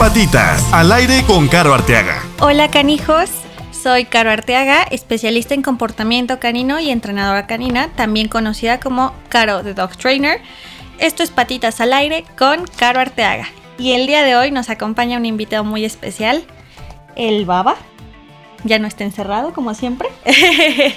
Patitas, 0.00 0.66
al 0.72 0.92
aire 0.92 1.22
con 1.26 1.46
Caro 1.46 1.74
Arteaga. 1.74 2.22
Hola 2.40 2.70
canijos, 2.70 3.28
soy 3.70 4.06
Caro 4.06 4.30
Arteaga, 4.30 4.82
especialista 4.84 5.52
en 5.52 5.60
comportamiento 5.60 6.40
canino 6.40 6.80
y 6.80 6.88
entrenadora 6.88 7.46
canina, 7.46 7.90
también 7.96 8.28
conocida 8.28 8.80
como 8.80 9.12
Caro 9.28 9.62
the 9.62 9.74
Dog 9.74 9.98
Trainer. 9.98 10.40
Esto 10.98 11.22
es 11.22 11.30
Patitas 11.30 11.82
al 11.82 11.92
aire 11.92 12.24
con 12.38 12.64
Caro 12.78 12.98
Arteaga. 12.98 13.46
Y 13.76 13.92
el 13.92 14.06
día 14.06 14.22
de 14.22 14.36
hoy 14.36 14.50
nos 14.50 14.70
acompaña 14.70 15.18
un 15.18 15.26
invitado 15.26 15.64
muy 15.64 15.84
especial, 15.84 16.44
el 17.14 17.44
Baba. 17.44 17.76
Ya 18.64 18.78
no 18.78 18.88
está 18.88 19.04
encerrado 19.04 19.52
como 19.52 19.74
siempre. 19.74 20.08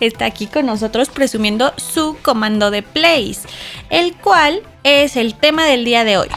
está 0.00 0.24
aquí 0.24 0.46
con 0.46 0.64
nosotros 0.64 1.10
presumiendo 1.10 1.74
su 1.76 2.16
comando 2.22 2.70
de 2.70 2.80
plays, 2.82 3.42
el 3.90 4.14
cual 4.16 4.62
es 4.82 5.16
el 5.16 5.34
tema 5.34 5.66
del 5.66 5.84
día 5.84 6.04
de 6.04 6.16
hoy. 6.16 6.28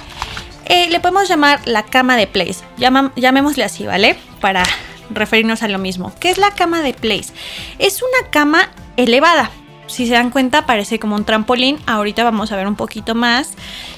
Eh, 0.69 0.87
le 0.89 0.99
podemos 0.99 1.27
llamar 1.27 1.59
la 1.65 1.83
cama 1.83 2.15
de 2.15 2.27
place. 2.27 2.63
llamémosle 2.77 3.63
así, 3.63 3.85
¿vale? 3.85 4.17
Para 4.39 4.63
referirnos 5.09 5.63
a 5.63 5.67
lo 5.67 5.79
mismo. 5.79 6.13
¿Qué 6.19 6.29
es 6.29 6.37
la 6.37 6.51
cama 6.51 6.81
de 6.81 6.93
place? 6.93 7.33
Es 7.79 8.01
una 8.01 8.29
cama 8.29 8.69
elevada. 8.95 9.49
Si 9.87 10.05
se 10.05 10.13
dan 10.13 10.29
cuenta, 10.29 10.67
parece 10.67 10.99
como 10.99 11.15
un 11.15 11.25
trampolín. 11.25 11.79
Ahorita 11.87 12.23
vamos 12.23 12.51
a 12.51 12.55
ver 12.55 12.67
un 12.67 12.75
poquito 12.75 13.15
más 13.15 13.53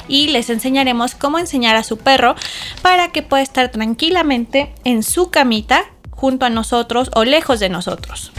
y 0.08 0.30
les 0.30 0.50
enseñaremos 0.50 1.16
cómo 1.16 1.38
enseñar 1.38 1.76
a 1.76 1.84
su 1.84 1.98
perro 1.98 2.36
para 2.82 3.12
que 3.12 3.22
pueda 3.22 3.44
estar 3.44 3.70
tranquilamente 3.70 4.74
en 4.86 5.04
su 5.04 5.30
camita 5.30 5.84
junto 6.10 6.46
a 6.46 6.50
nosotros 6.50 7.12
o 7.14 7.26
lejos 7.26 7.60
de 7.60 7.68
nosotros. 7.68 8.32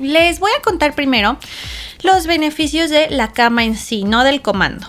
Les 0.00 0.40
voy 0.40 0.50
a 0.58 0.62
contar 0.62 0.94
primero 0.96 1.38
los 2.02 2.26
beneficios 2.26 2.90
de 2.90 3.08
la 3.10 3.32
cama 3.32 3.64
en 3.64 3.76
sí, 3.76 4.02
no 4.02 4.24
del 4.24 4.42
comando. 4.42 4.88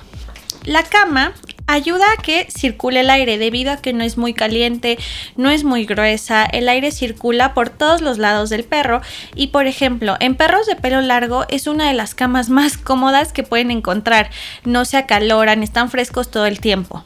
La 0.64 0.84
cama 0.84 1.34
ayuda 1.70 2.06
a 2.12 2.22
que 2.22 2.48
circule 2.50 3.02
el 3.02 3.10
aire 3.10 3.38
debido 3.38 3.72
a 3.72 3.78
que 3.78 3.94
no 3.94 4.04
es 4.04 4.18
muy 4.18 4.34
caliente, 4.34 4.98
no 5.38 5.52
es 5.52 5.64
muy 5.64 5.86
gruesa, 5.86 6.44
el 6.46 6.68
aire 6.68 6.92
circula 6.92 7.54
por 7.54 7.70
todos 7.70 8.02
los 8.02 8.18
lados 8.18 8.50
del 8.50 8.64
perro 8.64 9.02
y 9.36 9.48
por 9.48 9.68
ejemplo 9.68 10.18
en 10.20 10.36
perros 10.36 10.66
de 10.66 10.76
pelo 10.76 11.02
largo 11.02 11.46
es 11.50 11.68
una 11.68 11.88
de 11.88 11.94
las 11.94 12.16
camas 12.16 12.50
más 12.50 12.78
cómodas 12.78 13.34
que 13.34 13.44
pueden 13.44 13.70
encontrar, 13.70 14.32
no 14.66 14.84
se 14.84 14.98
acaloran, 14.98 15.62
están 15.62 15.92
frescos 15.92 16.32
todo 16.32 16.48
el 16.48 16.60
tiempo. 16.60 17.04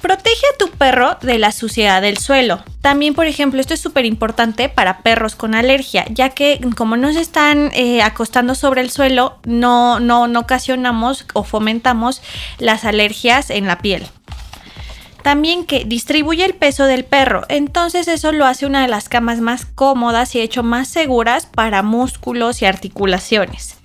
Protege 0.00 0.46
a 0.54 0.56
tu 0.58 0.70
perro 0.70 1.18
de 1.20 1.38
la 1.38 1.52
suciedad 1.52 2.00
del 2.00 2.16
suelo. 2.16 2.62
También, 2.80 3.14
por 3.14 3.26
ejemplo, 3.26 3.60
esto 3.60 3.74
es 3.74 3.80
súper 3.80 4.06
importante 4.06 4.70
para 4.70 5.02
perros 5.02 5.34
con 5.34 5.54
alergia, 5.54 6.06
ya 6.10 6.30
que 6.30 6.58
como 6.74 6.96
no 6.96 7.12
se 7.12 7.20
están 7.20 7.70
eh, 7.74 8.00
acostando 8.00 8.54
sobre 8.54 8.80
el 8.80 8.90
suelo, 8.90 9.38
no, 9.44 10.00
no, 10.00 10.26
no 10.26 10.40
ocasionamos 10.40 11.26
o 11.34 11.44
fomentamos 11.44 12.22
las 12.58 12.86
alergias 12.86 13.50
en 13.50 13.66
la 13.66 13.78
piel. 13.78 14.06
También 15.22 15.66
que 15.66 15.84
distribuye 15.84 16.46
el 16.46 16.54
peso 16.54 16.86
del 16.86 17.04
perro, 17.04 17.42
entonces 17.50 18.08
eso 18.08 18.32
lo 18.32 18.46
hace 18.46 18.64
una 18.64 18.80
de 18.80 18.88
las 18.88 19.10
camas 19.10 19.40
más 19.40 19.66
cómodas 19.66 20.34
y 20.34 20.40
hecho 20.40 20.62
más 20.62 20.88
seguras 20.88 21.44
para 21.44 21.82
músculos 21.82 22.62
y 22.62 22.64
articulaciones 22.64 23.79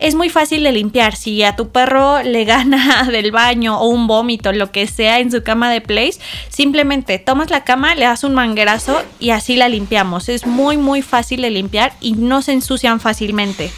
es 0.00 0.14
muy 0.14 0.30
fácil 0.30 0.64
de 0.64 0.72
limpiar. 0.72 1.14
Si 1.14 1.42
a 1.44 1.54
tu 1.54 1.68
perro 1.68 2.22
le 2.22 2.44
gana 2.44 3.04
del 3.12 3.30
baño 3.30 3.78
o 3.78 3.88
un 3.88 4.06
vómito, 4.06 4.52
lo 4.52 4.72
que 4.72 4.86
sea 4.86 5.20
en 5.20 5.30
su 5.30 5.42
cama 5.42 5.70
de 5.70 5.80
place, 5.80 6.18
simplemente 6.48 7.18
tomas 7.18 7.50
la 7.50 7.64
cama, 7.64 7.94
le 7.94 8.06
das 8.06 8.24
un 8.24 8.34
manguerazo 8.34 9.02
y 9.20 9.30
así 9.30 9.56
la 9.56 9.68
limpiamos. 9.68 10.28
Es 10.28 10.46
muy 10.46 10.76
muy 10.76 11.02
fácil 11.02 11.42
de 11.42 11.50
limpiar 11.50 11.92
y 12.00 12.12
no 12.12 12.42
se 12.42 12.52
ensucian 12.52 12.98
fácilmente. 12.98 13.70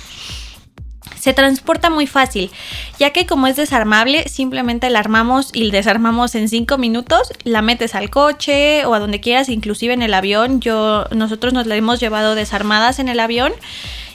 Se 1.19 1.33
transporta 1.33 1.89
muy 1.89 2.09
fácil, 2.09 2.50
ya 2.98 3.11
que 3.11 3.27
como 3.27 3.47
es 3.47 3.55
desarmable, 3.55 4.28
simplemente 4.28 4.91
la 4.91 4.98
armamos 4.98 5.50
y 5.53 5.70
desarmamos 5.70 6.34
en 6.34 6.48
5 6.48 6.78
minutos, 6.78 7.33
la 7.45 7.62
metes 7.62 7.95
al 7.95 8.11
coche 8.11 8.84
o 8.87 8.95
a 8.95 8.98
donde 8.98 9.20
quieras, 9.20 9.48
inclusive 9.48 9.95
en 9.95 10.03
el 10.03 10.15
avión. 10.15 10.61
Yo, 10.61 11.05
nosotros 11.12 11.53
nos 11.53 11.69
la 11.69 11.77
hemos 11.77 12.00
llevado 12.00 12.34
desarmadas 12.34 12.98
en 12.98 13.09
el 13.09 13.20
avión 13.20 13.53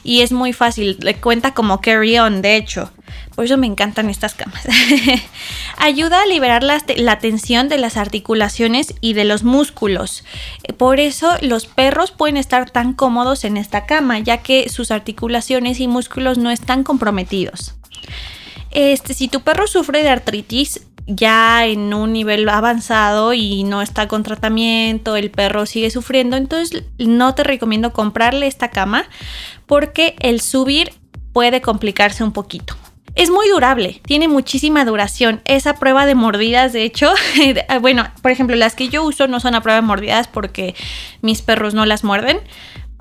y 0.07 0.21
es 0.21 0.31
muy 0.31 0.53
fácil, 0.53 0.95
le 1.01 1.15
cuenta 1.15 1.53
como 1.53 1.81
carry 1.81 2.17
on, 2.17 2.41
de 2.41 2.55
hecho. 2.55 2.89
Por 3.35 3.43
eso 3.43 3.57
me 3.57 3.67
encantan 3.67 4.09
estas 4.09 4.35
camas. 4.35 4.65
Ayuda 5.77 6.21
a 6.21 6.25
liberar 6.25 6.63
la, 6.63 7.19
tensión 7.19 7.67
de 7.67 7.77
las 7.77 7.97
articulaciones 7.97 8.95
y 9.01 9.13
de 9.13 9.25
los 9.25 9.43
músculos. 9.43 10.23
Por 10.77 11.01
eso 11.01 11.35
los 11.41 11.65
perros 11.65 12.11
pueden 12.11 12.37
estar 12.37 12.69
tan 12.69 12.93
cómodos 12.93 13.43
en 13.43 13.57
esta 13.57 13.85
cama, 13.85 14.19
ya 14.19 14.37
que 14.37 14.69
sus 14.69 14.91
articulaciones 14.91 15.81
y 15.81 15.89
músculos 15.89 16.37
no 16.37 16.51
están 16.51 16.83
comprometidos. 16.83 17.75
Este, 18.71 19.13
si 19.13 19.27
tu 19.27 19.41
perro 19.41 19.67
sufre 19.67 20.03
de 20.03 20.09
artritis, 20.09 20.87
ya 21.07 21.65
en 21.65 21.93
un 21.93 22.13
nivel 22.13 22.47
avanzado 22.49 23.33
y 23.33 23.63
no 23.63 23.81
está 23.81 24.07
con 24.07 24.23
tratamiento, 24.23 25.15
el 25.15 25.31
perro 25.31 25.65
sigue 25.65 25.89
sufriendo, 25.89 26.37
entonces 26.37 26.83
no 26.99 27.33
te 27.33 27.43
recomiendo 27.43 27.93
comprarle 27.93 28.47
esta 28.47 28.69
cama 28.69 29.05
porque 29.65 30.15
el 30.19 30.41
subir 30.41 30.93
puede 31.33 31.61
complicarse 31.61 32.23
un 32.23 32.33
poquito. 32.33 32.75
Es 33.15 33.31
muy 33.31 33.49
durable, 33.49 33.99
tiene 34.05 34.27
muchísima 34.27 34.85
duración. 34.85 35.41
Esa 35.45 35.73
prueba 35.75 36.05
de 36.05 36.13
mordidas, 36.13 36.71
de 36.71 36.83
hecho, 36.83 37.13
bueno, 37.81 38.07
por 38.21 38.29
ejemplo, 38.29 38.55
las 38.55 38.75
que 38.75 38.89
yo 38.89 39.03
uso 39.03 39.27
no 39.27 39.39
son 39.39 39.55
a 39.55 39.61
prueba 39.61 39.81
de 39.81 39.87
mordidas 39.87 40.27
porque 40.27 40.75
mis 41.21 41.41
perros 41.41 41.73
no 41.73 41.85
las 41.87 42.03
muerden, 42.03 42.39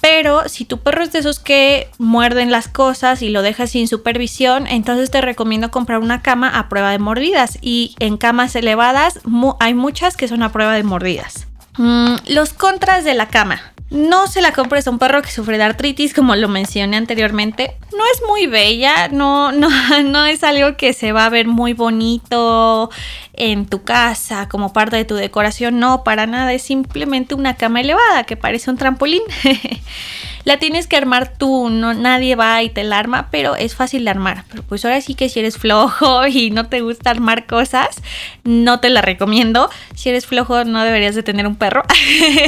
pero 0.00 0.48
si 0.48 0.64
tu 0.64 0.78
perro 0.78 1.02
es 1.02 1.12
de 1.12 1.20
esos 1.20 1.38
que 1.38 1.90
muerden 1.98 2.50
las 2.50 2.68
cosas 2.68 3.22
y 3.22 3.28
lo 3.28 3.42
dejas 3.42 3.70
sin 3.70 3.88
supervisión, 3.88 4.66
entonces 4.66 5.10
te 5.10 5.20
recomiendo 5.20 5.70
comprar 5.70 5.98
una 5.98 6.22
cama 6.22 6.48
a 6.58 6.68
prueba 6.68 6.90
de 6.90 6.98
mordidas. 6.98 7.58
Y 7.60 7.94
en 7.98 8.16
camas 8.16 8.54
elevadas 8.56 9.20
hay 9.60 9.74
muchas 9.74 10.16
que 10.16 10.28
son 10.28 10.42
a 10.42 10.52
prueba 10.52 10.74
de 10.74 10.82
mordidas. 10.82 11.46
Mm, 11.78 12.16
los 12.28 12.52
contras 12.52 13.04
de 13.04 13.14
la 13.14 13.28
cama. 13.28 13.60
No 13.90 14.26
se 14.26 14.40
la 14.40 14.52
compres 14.52 14.86
a 14.86 14.90
un 14.90 14.98
perro 14.98 15.22
que 15.22 15.30
sufre 15.30 15.58
de 15.58 15.64
artritis, 15.64 16.12
como 16.12 16.34
lo 16.34 16.48
mencioné 16.48 16.96
anteriormente. 16.96 17.76
No 17.96 18.04
es 18.12 18.20
muy 18.26 18.46
bella, 18.46 19.08
no, 19.08 19.52
no, 19.52 19.68
no 20.04 20.26
es 20.26 20.42
algo 20.42 20.76
que 20.76 20.92
se 20.92 21.12
va 21.12 21.26
a 21.26 21.30
ver 21.30 21.46
muy 21.46 21.72
bonito 21.72 22.90
en 23.32 23.66
tu 23.66 23.84
casa 23.84 24.48
como 24.48 24.72
parte 24.72 24.96
de 24.96 25.04
tu 25.04 25.14
decoración. 25.14 25.78
No, 25.78 26.02
para 26.02 26.26
nada. 26.26 26.52
Es 26.52 26.62
simplemente 26.62 27.34
una 27.34 27.54
cama 27.54 27.80
elevada 27.80 28.24
que 28.24 28.36
parece 28.36 28.70
un 28.70 28.76
trampolín. 28.76 29.22
la 30.46 30.58
tienes 30.58 30.86
que 30.86 30.96
armar 30.96 31.36
tú, 31.36 31.68
no, 31.70 31.92
nadie 31.92 32.36
va 32.36 32.62
y 32.62 32.70
te 32.70 32.84
la 32.84 33.00
arma, 33.00 33.28
pero 33.32 33.56
es 33.56 33.74
fácil 33.74 34.04
de 34.04 34.10
armar. 34.10 34.44
Pero 34.48 34.62
pues 34.62 34.84
ahora 34.84 35.00
sí 35.00 35.16
que 35.16 35.28
si 35.28 35.40
eres 35.40 35.58
flojo 35.58 36.24
y 36.28 36.52
no 36.52 36.68
te 36.68 36.82
gusta 36.82 37.10
armar 37.10 37.46
cosas, 37.46 38.00
no 38.44 38.78
te 38.78 38.88
la 38.88 39.02
recomiendo. 39.02 39.68
Si 39.96 40.08
eres 40.08 40.24
flojo 40.24 40.64
no 40.64 40.84
deberías 40.84 41.16
de 41.16 41.24
tener 41.24 41.48
un 41.48 41.56
perro. 41.56 41.82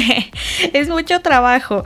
es 0.72 0.88
mucho 0.88 1.22
trabajo. 1.22 1.84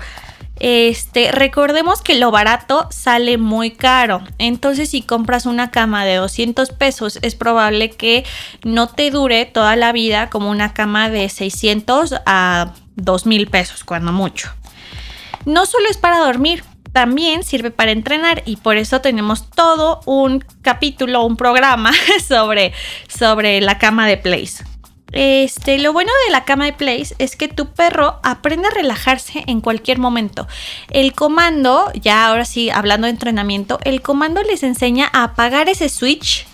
Este, 0.61 1.33
recordemos 1.33 2.03
que 2.03 2.17
lo 2.17 2.31
barato 2.31 2.89
sale 2.91 3.39
muy 3.39 3.71
caro. 3.71 4.23
Entonces, 4.37 4.91
si 4.91 5.01
compras 5.01 5.47
una 5.47 5.71
cama 5.71 6.05
de 6.05 6.17
200 6.17 6.73
pesos, 6.73 7.19
es 7.23 7.35
probable 7.35 7.89
que 7.89 8.27
no 8.65 8.87
te 8.87 9.11
dure 9.11 9.47
toda 9.47 9.77
la 9.77 9.93
vida 9.93 10.29
como 10.29 10.51
una 10.51 10.75
cama 10.75 11.09
de 11.09 11.31
600 11.31 12.17
a 12.27 12.75
2000 12.97 13.47
pesos, 13.47 13.83
cuando 13.83 14.13
mucho 14.13 14.53
no 15.45 15.67
solo 15.67 15.89
es 15.89 15.97
para 15.97 16.19
dormir, 16.19 16.65
también 16.93 17.43
sirve 17.43 17.71
para 17.71 17.91
entrenar 17.91 18.43
y 18.45 18.57
por 18.57 18.77
eso 18.77 19.01
tenemos 19.01 19.51
todo 19.51 20.01
un 20.05 20.45
capítulo, 20.63 21.25
un 21.25 21.37
programa 21.37 21.93
sobre, 22.29 22.73
sobre 23.09 23.61
la 23.61 23.79
cama 23.79 24.07
de 24.07 24.19
Place. 24.19 24.65
Este, 25.13 25.79
lo 25.79 25.93
bueno 25.93 26.11
de 26.27 26.33
la 26.33 26.45
cama 26.45 26.65
de 26.65 26.73
Place 26.73 27.15
es 27.19 27.37
que 27.37 27.49
tu 27.49 27.67
perro 27.73 28.19
aprende 28.23 28.69
a 28.69 28.71
relajarse 28.71 29.45
en 29.47 29.61
cualquier 29.61 29.99
momento. 29.99 30.49
El 30.91 31.13
comando, 31.13 31.91
ya 31.95 32.27
ahora 32.27 32.47
sí 32.47 32.71
hablando 32.71 33.07
de 33.07 33.13
entrenamiento, 33.13 33.79
el 33.85 34.01
comando 34.01 34.43
les 34.43 34.63
enseña 34.63 35.11
a 35.13 35.25
apagar 35.25 35.69
ese 35.69 35.91
switch, 35.91 36.47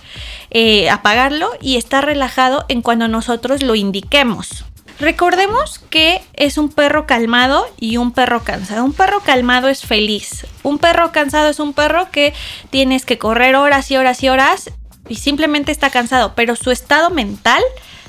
eh, 0.50 0.90
apagarlo 0.90 1.50
y 1.60 1.76
estar 1.76 2.04
relajado 2.04 2.64
en 2.68 2.82
cuando 2.82 3.06
nosotros 3.06 3.62
lo 3.62 3.76
indiquemos. 3.76 4.64
Recordemos 5.00 5.78
que 5.90 6.20
es 6.34 6.58
un 6.58 6.70
perro 6.70 7.06
calmado 7.06 7.66
y 7.78 7.98
un 7.98 8.12
perro 8.12 8.42
cansado. 8.42 8.84
Un 8.84 8.92
perro 8.92 9.20
calmado 9.20 9.68
es 9.68 9.82
feliz. 9.82 10.46
Un 10.64 10.78
perro 10.78 11.12
cansado 11.12 11.48
es 11.48 11.60
un 11.60 11.72
perro 11.72 12.10
que 12.10 12.34
tienes 12.70 13.04
que 13.04 13.16
correr 13.16 13.54
horas 13.54 13.90
y 13.92 13.96
horas 13.96 14.22
y 14.24 14.28
horas 14.28 14.70
y 15.08 15.16
simplemente 15.16 15.70
está 15.70 15.90
cansado, 15.90 16.32
pero 16.34 16.56
su 16.56 16.70
estado 16.72 17.10
mental 17.10 17.62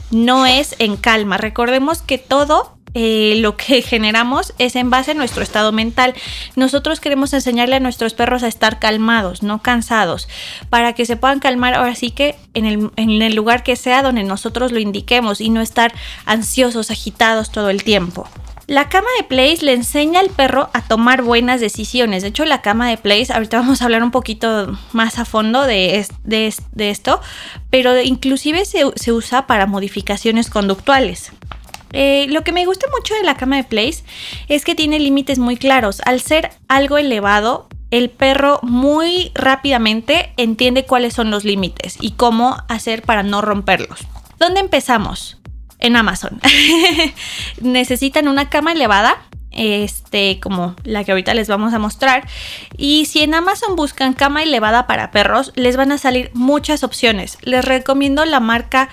no 0.09 0.47
es 0.47 0.75
en 0.79 0.97
calma. 0.97 1.37
Recordemos 1.37 2.01
que 2.01 2.17
todo 2.17 2.78
eh, 2.93 3.35
lo 3.39 3.55
que 3.57 3.81
generamos 3.83 4.53
es 4.57 4.75
en 4.75 4.89
base 4.89 5.11
a 5.11 5.13
nuestro 5.13 5.43
estado 5.43 5.71
mental. 5.71 6.13
Nosotros 6.55 6.99
queremos 6.99 7.33
enseñarle 7.33 7.75
a 7.75 7.79
nuestros 7.79 8.13
perros 8.13 8.43
a 8.43 8.47
estar 8.47 8.79
calmados, 8.79 9.43
no 9.43 9.61
cansados, 9.61 10.27
para 10.69 10.93
que 10.93 11.05
se 11.05 11.17
puedan 11.17 11.39
calmar 11.39 11.73
ahora 11.73 11.95
sí 11.95 12.11
que 12.11 12.35
en 12.53 12.91
el, 12.97 13.35
lugar 13.35 13.63
que 13.63 13.75
sea 13.75 14.01
donde 14.01 14.23
nosotros 14.23 14.71
lo 14.71 14.79
indiquemos 14.79 15.39
y 15.41 15.49
no 15.49 15.61
estar 15.61 15.93
ansiosos, 16.25 16.91
agitados 16.91 17.51
todo 17.51 17.69
el 17.69 17.83
tiempo. 17.83 18.27
La 18.67 18.87
cama 18.87 19.07
de 19.17 19.23
Place 19.23 19.65
le 19.65 19.73
enseña 19.73 20.19
al 20.19 20.29
perro 20.29 20.69
a 20.73 20.83
tomar 20.83 21.23
buenas 21.23 21.59
decisiones. 21.59 22.21
De 22.21 22.29
hecho, 22.29 22.45
la 22.45 22.61
cama 22.61 22.87
de 22.87 22.97
Place, 22.97 23.33
ahorita 23.33 23.57
vamos 23.57 23.81
a 23.81 23.85
hablar 23.85 24.03
un 24.03 24.11
poquito 24.11 24.77
más 24.91 25.17
a 25.17 25.25
fondo 25.25 25.65
de, 25.65 26.05
esto, 26.77 27.19
pero 27.71 27.99
inclusive 27.99 28.65
se, 28.65 29.11
usa 29.11 29.47
para 29.47 29.65
modificaciones 29.65 30.51
conductuales. 30.51 31.31
Eh, 31.93 32.27
lo 32.29 32.43
que 32.43 32.51
me 32.51 32.65
gusta 32.65 32.87
mucho 32.95 33.13
de 33.15 33.23
la 33.23 33.35
cama 33.35 33.57
de 33.57 33.63
Place 33.63 34.03
es 34.47 34.63
que 34.65 34.75
tiene 34.75 34.99
límites 34.99 35.39
muy 35.39 35.57
claros. 35.57 36.01
Al 36.05 36.21
ser 36.21 36.51
algo 36.67 36.97
elevado, 36.97 37.67
el 37.91 38.09
perro 38.09 38.59
muy 38.61 39.31
rápidamente 39.33 40.33
entiende 40.37 40.85
cuáles 40.85 41.13
son 41.13 41.31
los 41.31 41.43
límites 41.43 41.97
y 41.99 42.11
cómo 42.11 42.57
hacer 42.67 43.01
para 43.01 43.23
no 43.23 43.41
romperlos. 43.41 43.99
¿Dónde 44.37 44.59
empezamos? 44.59 45.37
En 45.79 45.95
Amazon. 45.95 46.39
Necesitan 47.61 48.27
una 48.27 48.49
cama 48.49 48.73
elevada, 48.73 49.23
este, 49.51 50.39
como 50.39 50.75
la 50.83 51.03
que 51.03 51.11
ahorita 51.11 51.33
les 51.33 51.47
vamos 51.47 51.73
a 51.73 51.79
mostrar. 51.79 52.27
Y 52.77 53.05
si 53.05 53.21
en 53.21 53.33
Amazon 53.33 53.75
buscan 53.75 54.13
cama 54.13 54.43
elevada 54.43 54.87
para 54.87 55.11
perros, 55.11 55.51
les 55.55 55.77
van 55.77 55.91
a 55.91 55.97
salir 55.97 56.31
muchas 56.33 56.83
opciones. 56.83 57.37
Les 57.41 57.63
recomiendo 57.63 58.25
la 58.25 58.39
marca 58.39 58.89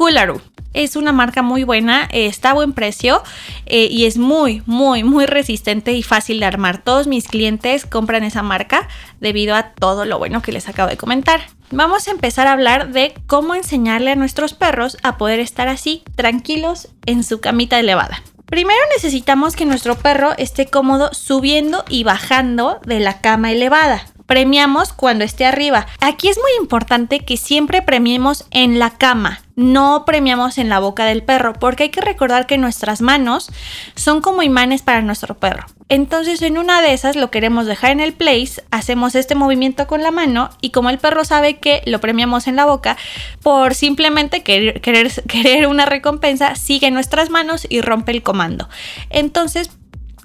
Kularu. 0.00 0.40
Es 0.72 0.96
una 0.96 1.12
marca 1.12 1.42
muy 1.42 1.62
buena, 1.62 2.08
eh, 2.10 2.24
está 2.24 2.52
a 2.52 2.54
buen 2.54 2.72
precio 2.72 3.22
eh, 3.66 3.86
y 3.90 4.06
es 4.06 4.16
muy, 4.16 4.62
muy, 4.64 5.04
muy 5.04 5.26
resistente 5.26 5.92
y 5.92 6.02
fácil 6.02 6.40
de 6.40 6.46
armar. 6.46 6.78
Todos 6.78 7.06
mis 7.06 7.28
clientes 7.28 7.84
compran 7.84 8.24
esa 8.24 8.42
marca 8.42 8.88
debido 9.20 9.54
a 9.54 9.74
todo 9.74 10.06
lo 10.06 10.18
bueno 10.18 10.40
que 10.40 10.52
les 10.52 10.70
acabo 10.70 10.88
de 10.88 10.96
comentar. 10.96 11.42
Vamos 11.70 12.08
a 12.08 12.12
empezar 12.12 12.46
a 12.46 12.52
hablar 12.52 12.92
de 12.92 13.12
cómo 13.26 13.54
enseñarle 13.54 14.12
a 14.12 14.16
nuestros 14.16 14.54
perros 14.54 14.96
a 15.02 15.18
poder 15.18 15.38
estar 15.38 15.68
así, 15.68 16.02
tranquilos, 16.16 16.88
en 17.04 17.22
su 17.22 17.42
camita 17.42 17.78
elevada. 17.78 18.22
Primero 18.46 18.80
necesitamos 18.94 19.54
que 19.54 19.66
nuestro 19.66 19.96
perro 19.96 20.32
esté 20.38 20.64
cómodo 20.64 21.12
subiendo 21.12 21.84
y 21.90 22.04
bajando 22.04 22.80
de 22.86 23.00
la 23.00 23.20
cama 23.20 23.52
elevada 23.52 24.06
premiamos 24.30 24.92
cuando 24.92 25.24
esté 25.24 25.44
arriba. 25.44 25.88
Aquí 26.00 26.28
es 26.28 26.38
muy 26.38 26.52
importante 26.62 27.18
que 27.18 27.36
siempre 27.36 27.82
premiemos 27.82 28.44
en 28.52 28.78
la 28.78 28.90
cama, 28.90 29.40
no 29.56 30.04
premiamos 30.06 30.56
en 30.56 30.68
la 30.68 30.78
boca 30.78 31.04
del 31.04 31.24
perro, 31.24 31.54
porque 31.54 31.82
hay 31.82 31.88
que 31.88 32.00
recordar 32.00 32.46
que 32.46 32.56
nuestras 32.56 33.00
manos 33.00 33.50
son 33.96 34.20
como 34.20 34.44
imanes 34.44 34.82
para 34.82 35.02
nuestro 35.02 35.36
perro. 35.36 35.66
Entonces 35.88 36.42
en 36.42 36.58
una 36.58 36.80
de 36.80 36.92
esas 36.92 37.16
lo 37.16 37.32
queremos 37.32 37.66
dejar 37.66 37.90
en 37.90 37.98
el 37.98 38.12
place, 38.12 38.62
hacemos 38.70 39.16
este 39.16 39.34
movimiento 39.34 39.88
con 39.88 40.00
la 40.04 40.12
mano 40.12 40.50
y 40.60 40.70
como 40.70 40.90
el 40.90 40.98
perro 40.98 41.24
sabe 41.24 41.58
que 41.58 41.82
lo 41.86 42.00
premiamos 42.00 42.46
en 42.46 42.54
la 42.54 42.66
boca, 42.66 42.96
por 43.42 43.74
simplemente 43.74 44.44
querer, 44.44 44.80
querer, 44.80 45.10
querer 45.26 45.66
una 45.66 45.86
recompensa, 45.86 46.54
sigue 46.54 46.92
nuestras 46.92 47.30
manos 47.30 47.66
y 47.68 47.80
rompe 47.80 48.12
el 48.12 48.22
comando. 48.22 48.68
Entonces 49.10 49.70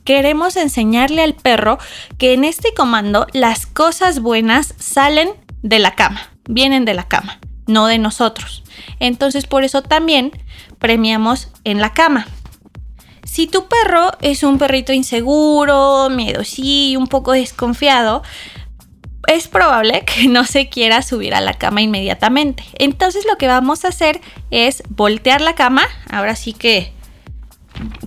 queremos 0.05 0.55
enseñarle 0.55 1.23
al 1.23 1.33
perro 1.33 1.77
que 2.17 2.33
en 2.33 2.45
este 2.45 2.73
comando 2.73 3.27
las 3.33 3.65
cosas 3.65 4.21
buenas 4.21 4.73
salen 4.79 5.29
de 5.63 5.79
la 5.79 5.95
cama, 5.95 6.29
vienen 6.47 6.85
de 6.85 6.93
la 6.93 7.07
cama, 7.09 7.39
no 7.67 7.87
de 7.87 7.97
nosotros. 7.97 8.63
Entonces 8.99 9.45
por 9.47 9.65
eso 9.65 9.81
también 9.81 10.31
premiamos 10.79 11.49
en 11.65 11.81
la 11.81 11.91
cama. 11.91 12.27
Si 13.25 13.47
tu 13.47 13.67
perro 13.67 14.11
es 14.21 14.43
un 14.43 14.59
perrito 14.59 14.93
inseguro, 14.93 16.07
y 16.57 16.95
un 16.95 17.07
poco 17.07 17.31
desconfiado, 17.31 18.21
es 19.27 19.47
probable 19.47 20.03
que 20.05 20.27
no 20.27 20.45
se 20.45 20.69
quiera 20.69 21.01
subir 21.01 21.33
a 21.33 21.41
la 21.41 21.53
cama 21.53 21.81
inmediatamente. 21.81 22.63
Entonces 22.75 23.25
lo 23.25 23.37
que 23.37 23.47
vamos 23.47 23.83
a 23.83 23.89
hacer 23.89 24.21
es 24.51 24.83
voltear 24.89 25.41
la 25.41 25.55
cama. 25.55 25.87
Ahora 26.09 26.35
sí 26.35 26.53
que 26.53 26.94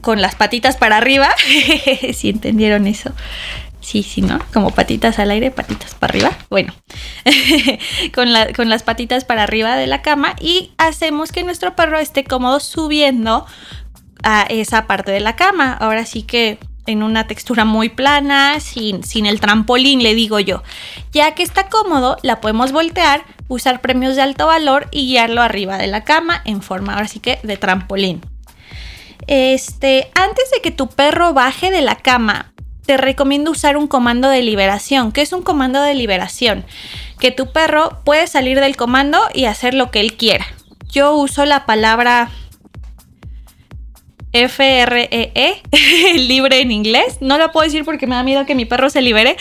con 0.00 0.20
las 0.20 0.35
patitas 0.35 0.76
para 0.76 0.97
arriba. 0.97 1.29
si 2.12 2.29
entendieron 2.31 2.87
eso. 2.87 3.12
Sí, 3.81 4.03
sí, 4.03 4.20
¿no? 4.20 4.38
Como 4.53 4.70
patitas 4.70 5.19
al 5.19 5.31
aire, 5.31 5.50
patitas 5.50 5.94
para 5.94 6.11
arriba. 6.11 6.31
Bueno, 6.50 6.75
con, 8.15 8.29
con 8.55 8.69
las 8.69 8.82
patitas 8.82 9.25
para 9.25 9.44
arriba 9.44 9.76
de 9.76 9.87
la 9.87 10.03
cama 10.03 10.35
y 10.41 10.73
hacemos 10.79 11.32
que 11.32 11.43
nuestro 11.43 11.75
perro 11.75 11.99
esté 11.99 12.25
cómodo 12.25 12.61
subiendo 12.61 13.47
a 14.23 14.43
esa 14.43 14.87
parte 14.87 15.12
de 15.12 15.20
la 15.20 15.37
cama. 15.37 15.73
Ahora 15.73 16.05
sí 16.05 16.23
que 16.23 16.59
en 16.88 17.03
una 17.03 17.26
textura 17.26 17.64
muy 17.64 17.91
plana, 17.91 18.61
sin, 18.61 19.05
sin 19.05 19.26
el 19.26 19.41
trampolín, 19.41 20.03
le 20.03 20.14
digo 20.14 20.41
yo. 20.41 20.62
Ya 21.12 21.35
que 21.35 21.43
está 21.43 21.69
cómodo, 21.69 22.17
la 22.23 22.41
podemos 22.41 22.73
voltear, 22.73 23.25
usar 23.47 23.81
premios 23.81 24.17
de 24.17 24.23
alto 24.23 24.47
valor 24.47 24.88
y 24.91 25.06
guiarlo 25.06 25.43
arriba 25.43 25.76
de 25.76 25.87
la 25.87 26.05
cama 26.05 26.41
en 26.44 26.62
forma 26.62 26.94
ahora 26.94 27.09
sí 27.09 27.21
que 27.21 27.38
de 27.43 27.56
trampolín. 27.59 28.23
Este, 29.26 30.11
antes 30.15 30.50
de 30.50 30.61
que 30.62 30.70
tu 30.70 30.88
perro 30.88 31.35
baje 31.35 31.70
de 31.70 31.82
la 31.82 31.97
cama, 31.97 32.53
te 32.88 32.97
recomiendo 32.97 33.50
usar 33.50 33.76
un 33.76 33.87
comando 33.87 34.31
de 34.31 34.41
liberación. 34.41 35.12
¿Qué 35.12 35.20
es 35.20 35.35
un 35.35 35.43
comando 35.43 35.82
de 35.82 35.94
liberación? 35.94 36.65
Que 37.20 37.31
tu 37.31 37.53
perro 37.53 38.00
puede 38.05 38.26
salir 38.26 38.61
del 38.61 38.76
comando 38.76 39.20
y 39.35 39.44
hacer 39.44 39.75
lo 39.75 39.91
que 39.91 40.00
él 40.00 40.15
quiera. 40.15 40.47
Yo 40.91 41.15
uso 41.15 41.44
la 41.44 41.67
palabra 41.67 42.31
F-R-E-E, 44.32 45.32
-E, 45.35 46.12
libre 46.29 46.61
en 46.61 46.71
inglés. 46.71 47.19
No 47.21 47.37
lo 47.37 47.53
puedo 47.53 47.64
decir 47.64 47.85
porque 47.85 48.06
me 48.06 48.14
da 48.14 48.23
miedo 48.23 48.47
que 48.47 48.55
mi 48.55 48.64
perro 48.64 48.88
se 48.88 49.03
libere. 49.03 49.37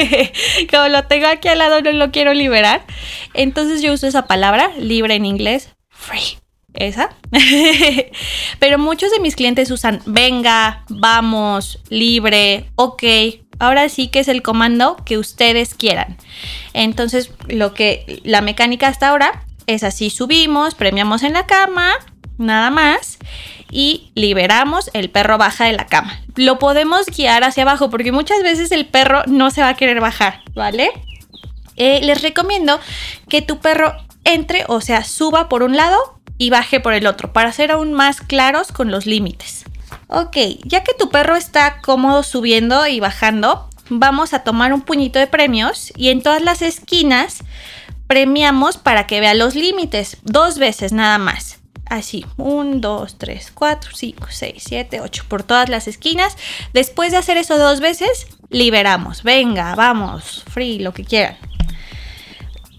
Como 0.70 0.86
lo 0.86 1.04
tengo 1.06 1.26
aquí 1.26 1.48
al 1.48 1.58
lado, 1.58 1.80
no 1.80 1.90
lo 1.90 2.12
quiero 2.12 2.34
liberar. 2.34 2.84
Entonces 3.34 3.82
yo 3.82 3.92
uso 3.92 4.06
esa 4.06 4.28
palabra, 4.28 4.70
libre 4.78 5.16
en 5.16 5.26
inglés, 5.26 5.70
free 5.88 6.38
esa. 6.76 7.10
Pero 8.58 8.78
muchos 8.78 9.10
de 9.10 9.20
mis 9.20 9.36
clientes 9.36 9.70
usan 9.70 10.00
venga, 10.06 10.84
vamos, 10.88 11.80
libre, 11.88 12.70
ok. 12.76 13.02
Ahora 13.58 13.88
sí 13.88 14.08
que 14.08 14.20
es 14.20 14.28
el 14.28 14.42
comando 14.42 14.96
que 15.04 15.18
ustedes 15.18 15.74
quieran. 15.74 16.16
Entonces, 16.74 17.30
lo 17.48 17.74
que 17.74 18.20
la 18.24 18.42
mecánica 18.42 18.88
hasta 18.88 19.08
ahora 19.08 19.44
es 19.66 19.82
así: 19.82 20.10
subimos, 20.10 20.74
premiamos 20.74 21.22
en 21.22 21.32
la 21.32 21.46
cama, 21.46 21.92
nada 22.38 22.70
más. 22.70 23.18
Y 23.70 24.12
liberamos, 24.14 24.90
el 24.92 25.10
perro 25.10 25.38
baja 25.38 25.64
de 25.64 25.72
la 25.72 25.86
cama. 25.86 26.20
Lo 26.36 26.58
podemos 26.58 27.06
guiar 27.06 27.42
hacia 27.42 27.64
abajo 27.64 27.90
porque 27.90 28.12
muchas 28.12 28.42
veces 28.42 28.70
el 28.70 28.86
perro 28.86 29.22
no 29.26 29.50
se 29.50 29.60
va 29.60 29.70
a 29.70 29.76
querer 29.76 30.00
bajar, 30.00 30.42
¿vale? 30.54 30.90
Eh, 31.76 32.00
les 32.02 32.22
recomiendo 32.22 32.80
que 33.28 33.42
tu 33.42 33.58
perro 33.58 33.92
entre, 34.24 34.64
o 34.68 34.80
sea, 34.80 35.04
suba 35.04 35.48
por 35.48 35.62
un 35.62 35.76
lado 35.76 36.15
y 36.38 36.50
baje 36.50 36.80
por 36.80 36.92
el 36.94 37.06
otro 37.06 37.32
para 37.32 37.52
ser 37.52 37.70
aún 37.70 37.92
más 37.92 38.20
claros 38.20 38.72
con 38.72 38.90
los 38.90 39.06
límites. 39.06 39.64
Ok, 40.08 40.36
ya 40.64 40.82
que 40.84 40.94
tu 40.94 41.10
perro 41.10 41.36
está 41.36 41.80
cómodo 41.80 42.22
subiendo 42.22 42.86
y 42.86 43.00
bajando, 43.00 43.68
vamos 43.88 44.34
a 44.34 44.44
tomar 44.44 44.72
un 44.72 44.82
puñito 44.82 45.18
de 45.18 45.26
premios 45.26 45.92
y 45.96 46.10
en 46.10 46.22
todas 46.22 46.42
las 46.42 46.62
esquinas 46.62 47.38
premiamos 48.06 48.76
para 48.76 49.06
que 49.06 49.20
vea 49.20 49.34
los 49.34 49.54
límites, 49.54 50.18
dos 50.22 50.58
veces 50.58 50.92
nada 50.92 51.18
más. 51.18 51.58
Así, 51.88 52.26
1, 52.36 52.78
2, 52.80 53.16
3, 53.16 53.52
4, 53.54 53.90
5, 53.94 54.26
6, 54.28 54.62
7, 54.66 55.00
8, 55.00 55.24
por 55.28 55.44
todas 55.44 55.68
las 55.68 55.86
esquinas. 55.86 56.36
Después 56.72 57.12
de 57.12 57.18
hacer 57.18 57.36
eso 57.36 57.58
dos 57.58 57.78
veces, 57.78 58.26
liberamos. 58.50 59.22
Venga, 59.22 59.76
vamos, 59.76 60.42
free, 60.48 60.80
lo 60.80 60.92
que 60.92 61.04
quieran 61.04 61.36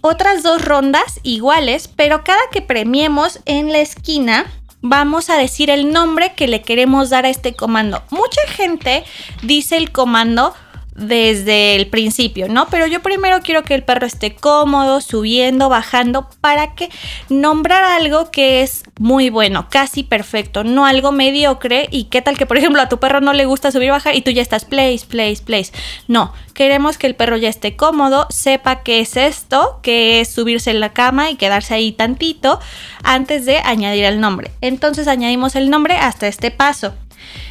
otras 0.07 0.43
dos 0.43 0.63
rondas 0.63 1.19
iguales, 1.23 1.87
pero 1.87 2.23
cada 2.23 2.41
que 2.51 2.61
premiemos 2.61 3.39
en 3.45 3.71
la 3.71 3.79
esquina 3.79 4.45
vamos 4.81 5.29
a 5.29 5.37
decir 5.37 5.69
el 5.69 5.91
nombre 5.91 6.33
que 6.35 6.47
le 6.47 6.61
queremos 6.61 7.09
dar 7.09 7.25
a 7.25 7.29
este 7.29 7.53
comando. 7.53 8.03
Mucha 8.09 8.41
gente 8.47 9.03
dice 9.43 9.77
el 9.77 9.91
comando 9.91 10.53
desde 10.97 11.75
el 11.75 11.87
principio, 11.87 12.49
¿no? 12.49 12.67
Pero 12.69 12.87
yo 12.87 13.01
primero 13.01 13.39
quiero 13.41 13.63
que 13.63 13.75
el 13.75 13.83
perro 13.83 14.07
esté 14.07 14.35
cómodo, 14.35 14.99
subiendo, 14.99 15.69
bajando, 15.69 16.27
para 16.41 16.73
que 16.73 16.89
nombrar 17.29 17.83
algo 17.83 18.31
que 18.31 18.63
es 18.63 18.83
muy 18.99 19.29
bueno, 19.29 19.67
casi 19.69 20.03
perfecto, 20.03 20.63
no 20.63 20.85
algo 20.85 21.11
mediocre 21.11 21.87
y 21.91 22.05
qué 22.05 22.21
tal 22.23 22.37
que, 22.37 22.47
por 22.47 22.57
ejemplo, 22.57 22.81
a 22.81 22.89
tu 22.89 22.99
perro 22.99 23.21
no 23.21 23.33
le 23.33 23.45
gusta 23.45 23.71
subir 23.71 23.91
bajar 23.91 24.15
y 24.15 24.21
tú 24.21 24.31
ya 24.31 24.41
estás 24.41 24.65
place, 24.65 25.05
place, 25.07 25.43
place. 25.43 25.71
No, 26.07 26.33
queremos 26.55 26.97
que 26.97 27.05
el 27.05 27.15
perro 27.15 27.37
ya 27.37 27.49
esté 27.49 27.75
cómodo, 27.75 28.25
sepa 28.31 28.81
qué 28.81 28.99
es 28.99 29.17
esto, 29.17 29.79
que 29.83 30.19
es 30.19 30.29
subirse 30.29 30.71
en 30.71 30.79
la 30.79 30.93
cama 30.93 31.29
y 31.29 31.35
quedarse 31.35 31.75
ahí 31.75 31.91
tantito 31.91 32.59
antes 33.03 33.45
de 33.45 33.59
añadir 33.59 34.05
el 34.05 34.19
nombre. 34.19 34.51
Entonces 34.61 35.07
añadimos 35.07 35.55
el 35.55 35.69
nombre 35.69 35.95
hasta 35.97 36.27
este 36.27 36.49
paso. 36.49 36.95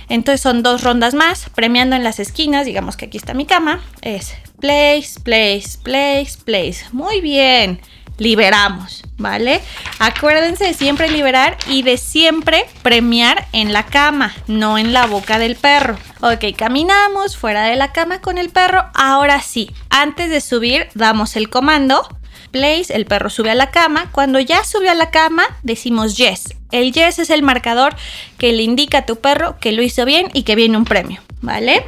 Entonces 0.08 0.40
son 0.40 0.62
dos 0.62 0.82
rondas 0.82 1.14
más, 1.14 1.48
premiando 1.54 1.96
en 1.96 2.04
las 2.04 2.20
esquinas, 2.20 2.66
digamos 2.66 2.96
que 2.96 3.06
aquí 3.06 3.16
está 3.16 3.34
mi 3.34 3.44
cama, 3.44 3.82
es 4.02 4.34
place, 4.60 5.20
place, 5.22 5.78
place, 5.82 6.38
place. 6.44 6.84
Muy 6.92 7.20
bien, 7.20 7.80
liberamos, 8.18 9.02
¿vale? 9.18 9.60
Acuérdense 9.98 10.64
de 10.64 10.74
siempre 10.74 11.10
liberar 11.10 11.56
y 11.68 11.82
de 11.82 11.96
siempre 11.98 12.64
premiar 12.82 13.46
en 13.52 13.72
la 13.72 13.84
cama, 13.84 14.34
no 14.46 14.78
en 14.78 14.92
la 14.92 15.06
boca 15.06 15.38
del 15.38 15.56
perro. 15.56 15.96
Ok, 16.20 16.56
caminamos 16.56 17.36
fuera 17.36 17.64
de 17.64 17.76
la 17.76 17.92
cama 17.92 18.20
con 18.20 18.38
el 18.38 18.50
perro. 18.50 18.84
Ahora 18.94 19.40
sí, 19.40 19.70
antes 19.90 20.30
de 20.30 20.40
subir, 20.40 20.88
damos 20.94 21.36
el 21.36 21.50
comando. 21.50 22.08
Place, 22.52 22.94
el 22.94 23.06
perro 23.06 23.28
sube 23.28 23.50
a 23.50 23.54
la 23.54 23.70
cama. 23.70 24.10
Cuando 24.12 24.40
ya 24.40 24.64
subió 24.64 24.92
a 24.92 24.94
la 24.94 25.10
cama, 25.10 25.44
decimos 25.62 26.16
yes 26.16 26.55
El 26.72 26.92
yes 26.92 27.18
es 27.18 27.30
el 27.30 27.42
marcador 27.42 27.94
que 28.38 28.52
le 28.52 28.62
indica 28.62 28.98
a 28.98 29.06
tu 29.06 29.16
perro 29.16 29.56
que 29.60 29.72
lo 29.72 29.82
hizo 29.82 30.04
bien 30.04 30.28
y 30.32 30.42
que 30.42 30.54
viene 30.54 30.76
un 30.76 30.84
premio, 30.84 31.20
¿vale? 31.40 31.84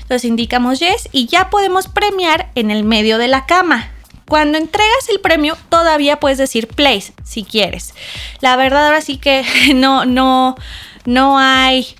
Entonces 0.00 0.24
indicamos 0.24 0.80
yes 0.80 1.08
y 1.12 1.26
ya 1.26 1.50
podemos 1.50 1.88
premiar 1.88 2.50
en 2.54 2.70
el 2.70 2.84
medio 2.84 3.18
de 3.18 3.28
la 3.28 3.46
cama. 3.46 3.90
Cuando 4.28 4.56
entregas 4.56 5.08
el 5.10 5.20
premio, 5.20 5.56
todavía 5.68 6.18
puedes 6.18 6.38
decir 6.38 6.66
place 6.66 7.12
si 7.22 7.44
quieres. 7.44 7.94
La 8.40 8.56
verdad, 8.56 8.86
ahora 8.86 9.00
sí 9.02 9.18
que 9.18 9.44
no, 9.74 10.04
no, 10.06 10.56
no 11.04 11.38
hay 11.38 11.94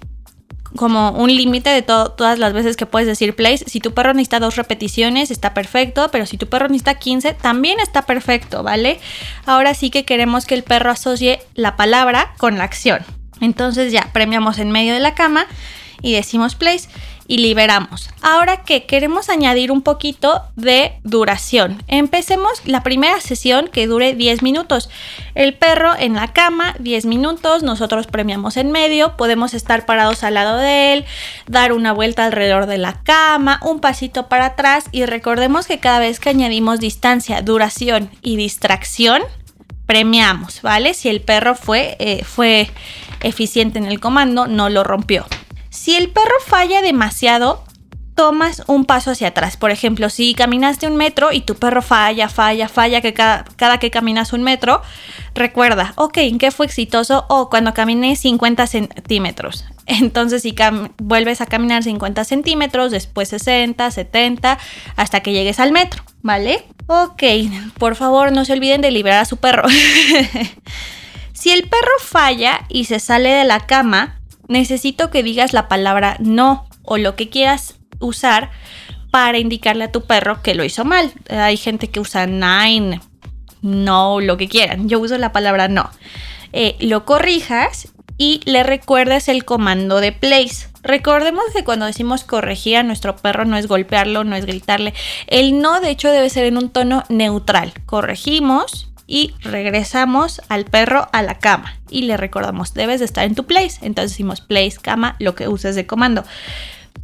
como 0.77 1.11
un 1.11 1.35
límite 1.35 1.71
de 1.71 1.83
todas 1.83 2.39
las 2.39 2.53
veces 2.53 2.77
que 2.77 2.87
puedes 2.87 3.07
decir 3.07 3.35
place. 3.35 3.65
Si 3.67 3.81
tu 3.81 3.93
perro 3.93 4.15
necesita 4.15 4.41
dos 4.41 4.57
repeticiones, 4.57 5.31
está 5.31 5.55
perfecto, 5.55 6.11
pero 6.11 6.27
si 6.27 6.37
tu 6.39 6.47
perro 6.47 6.69
necesita 6.69 6.95
15, 6.95 7.35
también 7.35 7.81
está 7.81 8.03
perfecto, 8.03 8.63
¿vale? 8.63 8.99
Ahora 9.47 9.75
sí 9.75 9.91
que 9.91 10.05
queremos 10.05 10.47
que 10.47 10.55
el 10.55 10.63
perro 10.63 10.91
asocie 10.91 11.41
la 11.55 11.77
palabra 11.77 12.35
con 12.39 12.59
la 12.59 12.65
acción. 12.65 13.05
Entonces 13.41 13.93
ya 13.93 14.09
premiamos 14.13 14.59
en 14.59 14.71
medio 14.71 14.95
de 14.95 15.01
la 15.01 15.15
cama 15.15 15.47
y 16.01 16.13
decimos 16.13 16.55
place 16.55 16.89
y 17.33 17.39
liberamos. 17.39 18.11
Ahora 18.21 18.59
que 18.59 18.85
queremos 18.85 19.31
añadir 19.31 19.73
un 19.73 19.81
poquito 19.81 20.43
de 20.55 20.93
duración. 21.03 21.83
Empecemos 21.89 22.61
la 22.67 22.83
primera 22.83 23.23
sesión 23.23 23.69
que 23.73 23.87
dure 23.87 24.15
10 24.15 24.43
minutos. 24.43 24.91
El 25.35 25.55
perro 25.55 25.93
en 25.99 26.13
la 26.13 26.35
cama, 26.35 26.75
10 26.81 27.07
minutos, 27.07 27.63
nosotros 27.63 28.07
premiamos 28.07 28.59
en 28.59 28.71
medio, 28.71 29.17
podemos 29.17 29.55
estar 29.55 29.87
parados 29.87 30.25
al 30.25 30.35
lado 30.35 30.59
de 30.59 30.93
él, 30.93 31.05
dar 31.47 31.73
una 31.73 31.95
vuelta 31.95 32.27
alrededor 32.27 32.67
de 32.67 32.77
la 32.77 33.03
cama, 33.03 33.61
un 33.63 33.81
pasito 33.81 34.29
para 34.29 34.45
atrás 34.45 34.85
y 34.93 35.07
recordemos 35.07 35.67
que 35.67 35.81
cada 35.81 36.01
vez 36.01 36.21
que 36.21 36.29
añadimos 36.29 36.81
distancia, 36.81 37.41
duración 37.41 38.11
y 38.21 38.37
distracción, 38.37 39.23
premiamos, 39.87 40.61
¿vale? 40.61 40.93
Si 40.93 41.09
el 41.09 41.23
perro 41.23 41.55
fue, 41.55 41.97
eh, 41.99 42.25
fue 42.25 42.69
eficiente 43.23 43.79
en 43.79 43.87
el 43.87 44.01
comando, 44.01 44.47
no 44.47 44.69
lo 44.69 44.85
rompió. 44.85 45.25
Si 45.73 45.97
el 45.97 46.11
perro 46.11 46.35
falla 46.45 46.83
demasiado, 46.83 47.65
tomas 48.15 48.63
un 48.67 48.85
paso 48.85 49.11
hacia 49.11 49.29
atrás. 49.29 49.57
Por 49.57 49.71
ejemplo, 49.71 50.11
si 50.11 50.35
caminaste 50.35 50.87
un 50.87 50.97
metro 50.97 51.33
y 51.33 51.41
tu 51.41 51.55
perro 51.55 51.81
falla, 51.81 52.29
falla, 52.29 52.69
falla, 52.69 53.01
que 53.01 53.15
cada, 53.15 53.79
que 53.79 53.91
caminas 53.91 54.35
un 54.35 54.43
metro, 54.43 54.83
recuerda, 55.35 55.95
ok, 55.97 56.19
¿en 56.19 56.37
qué 56.37 56.51
fue 56.51 56.67
exitoso? 56.67 57.25
O 57.31 57.49
cuando 57.49 57.73
caminé 57.73 58.17
50 58.17 58.67
centímetros. 58.67 59.65
Entonces, 59.87 60.43
si 60.43 60.55
vuelves 60.99 61.41
a 61.41 61.47
caminar 61.47 61.83
50 61.83 62.23
centímetros, 62.25 62.91
después 62.91 63.31
60, 63.31 63.91
70, 63.91 64.59
hasta 64.97 65.21
que 65.21 65.33
llegues 65.33 65.59
al 65.59 65.73
metro, 65.73 66.03
¿vale? 66.21 66.67
Ok, 66.87 67.23
por 67.79 67.97
favor, 67.97 68.31
no 68.31 68.45
se 68.45 68.53
olviden 68.53 68.83
de 68.83 68.91
liberar 68.91 69.21
a 69.21 69.25
su 69.25 69.39
perro. 69.39 69.67
si 71.33 71.51
el 71.51 71.67
perro 71.67 71.93
falla 71.99 72.67
y 72.69 72.85
se 72.85 73.01
sale 73.01 73.31
de 73.31 73.45
la 73.45 73.61
cama, 73.61 74.19
necesito 74.49 75.11
que 75.11 75.23
digas 75.23 75.53
la 75.53 75.69
palabra 75.69 76.17
no 76.21 76.67
o 76.83 76.99
lo 76.99 77.17
que 77.17 77.29
quieras 77.29 77.77
usar 78.01 78.51
para 79.11 79.39
indicarle 79.39 79.85
a 79.85 79.93
tu 79.93 80.03
perro 80.03 80.43
que 80.43 80.55
lo 80.55 80.65
hizo 80.65 80.85
mal. 80.85 81.13
Hay 81.29 81.57
gente 81.57 81.89
que 81.89 82.01
usa 82.01 82.27
nine, 82.27 83.01
no, 83.61 84.21
lo 84.21 84.37
que 84.37 84.49
quieran. 84.49 84.89
Yo 84.89 84.99
uso 85.01 85.17
la 85.19 85.33
palabra 85.33 85.69
no. 85.69 85.91
Eh, 86.53 86.77
lo 86.81 87.05
corrijas 87.05 87.89
y 88.19 88.41
le 88.45 88.63
recuerdes 88.63 89.29
el 89.29 89.45
comando 89.45 90.01
de 90.01 90.13
place. 90.13 90.69
Recordemos 90.83 91.45
que 91.55 91.65
cuando 91.65 91.87
decimos 91.87 92.25
corregir 92.25 92.77
a 92.77 92.83
nuestro 92.83 93.17
perro 93.17 93.45
no 93.45 93.57
es 93.57 93.69
golpearlo, 93.69 94.25
no 94.25 94.35
es 94.35 94.47
gritarle. 94.47 94.95
El 95.29 95.61
no, 95.61 95.81
de 95.81 95.91
hecho, 95.91 96.11
debe 96.11 96.29
ser 96.29 96.45
en 96.45 96.57
un 96.57 96.71
tono 96.71 97.05
neutral. 97.09 97.73
Corregimos 97.87 98.92
y 99.07 99.35
regresamos 99.41 100.41
al 100.49 100.65
perro 100.65 101.09
a 101.13 101.23
la 101.23 101.39
cama 101.39 101.77
y 101.91 102.03
le 102.03 102.17
recordamos, 102.17 102.75
debes 102.75 103.01
de 103.01 103.07
estar 103.07 103.25
en 103.25 103.35
tu 103.35 103.45
place. 103.45 103.79
Entonces 103.83 104.13
decimos 104.13 104.41
place, 104.41 104.77
cama, 104.81 105.17
lo 105.19 105.35
que 105.35 105.49
uses 105.49 105.75
de 105.75 105.87
comando. 105.87 106.25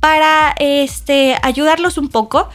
Para 0.01 0.55
este, 0.59 1.37
ayudarlos 1.43 1.99
un 1.99 2.09
poco, 2.09 2.49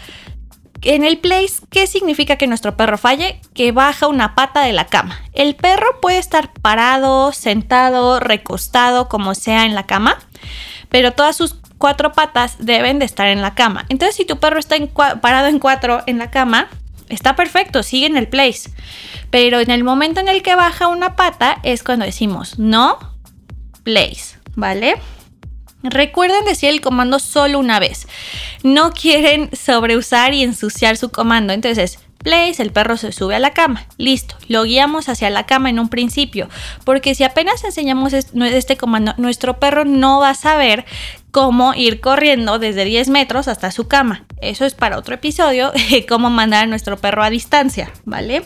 en 0.84 1.04
el 1.04 1.18
place, 1.18 1.56
¿qué 1.70 1.88
significa 1.88 2.36
que 2.36 2.48
nuestro 2.48 2.76
perro 2.76 2.98
falle? 2.98 3.40
Que 3.54 3.72
baja 3.72 4.08
una 4.08 4.36
pata 4.36 4.62
de 4.62 4.74
la 4.74 4.86
cama. 4.86 5.20
El 5.34 5.56
perro 5.56 6.02
puede 6.02 6.18
estar 6.18 6.52
parado, 6.54 7.32
sentado, 7.32 8.20
recostado, 8.20 9.08
como 9.08 9.34
sea 9.34 9.66
en 9.66 9.76
la 9.76 9.86
cama, 9.86 10.20
pero 10.90 11.14
todas 11.14 11.36
sus 11.36 11.56
cuatro 11.78 12.14
patas 12.14 12.58
deben 12.60 13.00
de 13.00 13.06
estar 13.06 13.28
en 13.28 13.42
la 13.42 13.56
cama. 13.56 13.86
Entonces, 13.90 14.16
si 14.16 14.26
tu 14.26 14.40
perro 14.40 14.60
está 14.60 14.76
parado 15.22 15.48
en 15.48 15.60
cuatro 15.60 16.02
en 16.06 16.18
la 16.18 16.32
cama, 16.32 16.68
está 17.13 17.36
perfecto, 17.36 17.84
sigue 17.84 18.05
en 18.05 18.17
el 18.17 18.27
place. 18.27 18.72
Pero 19.29 19.60
en 19.60 19.72
el 19.72 19.84
momento 19.84 20.20
en 20.20 20.27
el 20.27 20.43
que 20.43 20.55
baja 20.55 20.88
una 20.88 21.15
pata 21.15 21.60
es 21.63 21.84
cuando 21.84 22.05
decimos 22.05 22.60
no 22.60 23.00
place, 23.84 24.38
¿vale? 24.55 24.96
Recuerden 25.84 26.46
decir 26.46 26.70
el 26.70 26.82
comando 26.82 27.20
solo 27.20 27.60
una 27.60 27.79
vez. 27.79 28.08
No 28.63 28.91
quieren 28.91 29.50
sobreusar 29.53 30.34
y 30.34 30.41
ensuciar 30.41 30.96
su 30.96 31.10
comando. 31.10 31.51
Entonces, 31.51 32.00
place, 32.20 32.63
el 32.63 32.72
perro 32.72 32.96
se 32.96 33.12
sube 33.12 33.36
a 33.36 33.39
la 33.39 33.51
cama. 33.51 33.86
Listo, 33.98 34.36
lo 34.48 34.63
guiamos 34.63 35.10
hacia 35.10 35.29
la 35.29 35.46
cama 35.46 35.70
en 35.70 35.79
un 35.79 35.89
principio. 35.89 36.48
Porque 36.86 37.15
si 37.15 37.25
apenas 37.25 37.65
enseñamos 37.65 38.13
este 38.13 38.77
comando, 38.77 39.13
nuestro 39.17 39.60
perro 39.60 39.84
no 39.84 40.22
va 40.22 40.29
a 40.29 40.36
saber 40.36 40.86
cómo 41.34 41.74
ir 41.74 42.00
corriendo 42.00 42.60
desde 42.60 42.86
10 42.86 43.10
metros 43.10 43.48
hasta 43.48 43.72
su 43.72 43.88
cama. 43.88 44.24
Eso 44.40 44.66
es 44.66 44.75
para 44.75 45.00
otro 45.00 45.16
episodio, 45.16 45.74
cómo 46.08 46.30
mandar 46.30 46.63
a 46.63 46.68
nuestro 46.68 46.96
perro 46.98 47.24
a 47.24 47.32
distancia, 47.32 47.92
¿vale? 48.06 48.44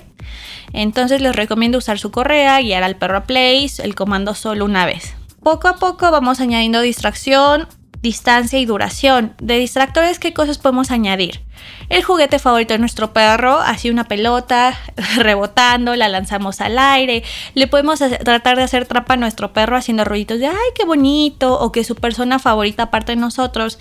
Entonces 0.72 1.22
les 1.22 1.36
recomiendo 1.36 1.78
usar 1.78 2.00
su 2.00 2.12
correa, 2.12 2.62
guiar 2.62 2.84
al 2.84 2.96
perro 2.96 3.18
a 3.18 3.24
place, 3.26 3.84
el 3.84 3.94
comando 3.94 4.34
solo 4.34 4.64
una 4.64 4.86
vez. 4.86 5.16
Poco 5.44 5.68
a 5.68 5.76
poco 5.76 6.10
vamos 6.12 6.40
añadiendo 6.40 6.80
distracción, 6.80 7.68
distancia 8.08 8.58
y 8.58 8.66
duración. 8.66 9.34
De 9.42 9.60
distractores, 9.60 10.18
¿qué 10.18 10.34
cosas 10.34 10.58
podemos 10.58 10.92
añadir? 10.92 11.42
El 11.90 12.04
juguete 12.04 12.40
favorito 12.40 12.74
de 12.74 12.80
nuestro 12.80 13.12
perro, 13.12 13.60
así 13.60 13.90
una 13.90 14.06
pelota 14.06 14.80
rebotando, 15.18 15.94
la 15.96 16.08
lanzamos 16.08 16.62
al 16.62 16.80
aire. 16.80 17.24
Le 17.54 17.68
podemos 17.68 18.00
tratar 18.00 18.56
de 18.56 18.64
hacer 18.64 18.86
trampa 18.86 19.16
a 19.16 19.18
nuestro 19.18 19.52
perro 19.52 19.76
haciendo 19.76 20.06
ruiditos 20.06 20.40
de 20.40 20.48
¡ay, 20.48 20.70
qué 20.74 20.86
bonito! 20.86 21.60
O 21.60 21.74
que 21.74 21.84
su 21.84 21.96
persona 21.96 22.40
favorita, 22.40 22.84
aparte 22.84 23.12
de 23.12 23.18
nosotros, 23.18 23.78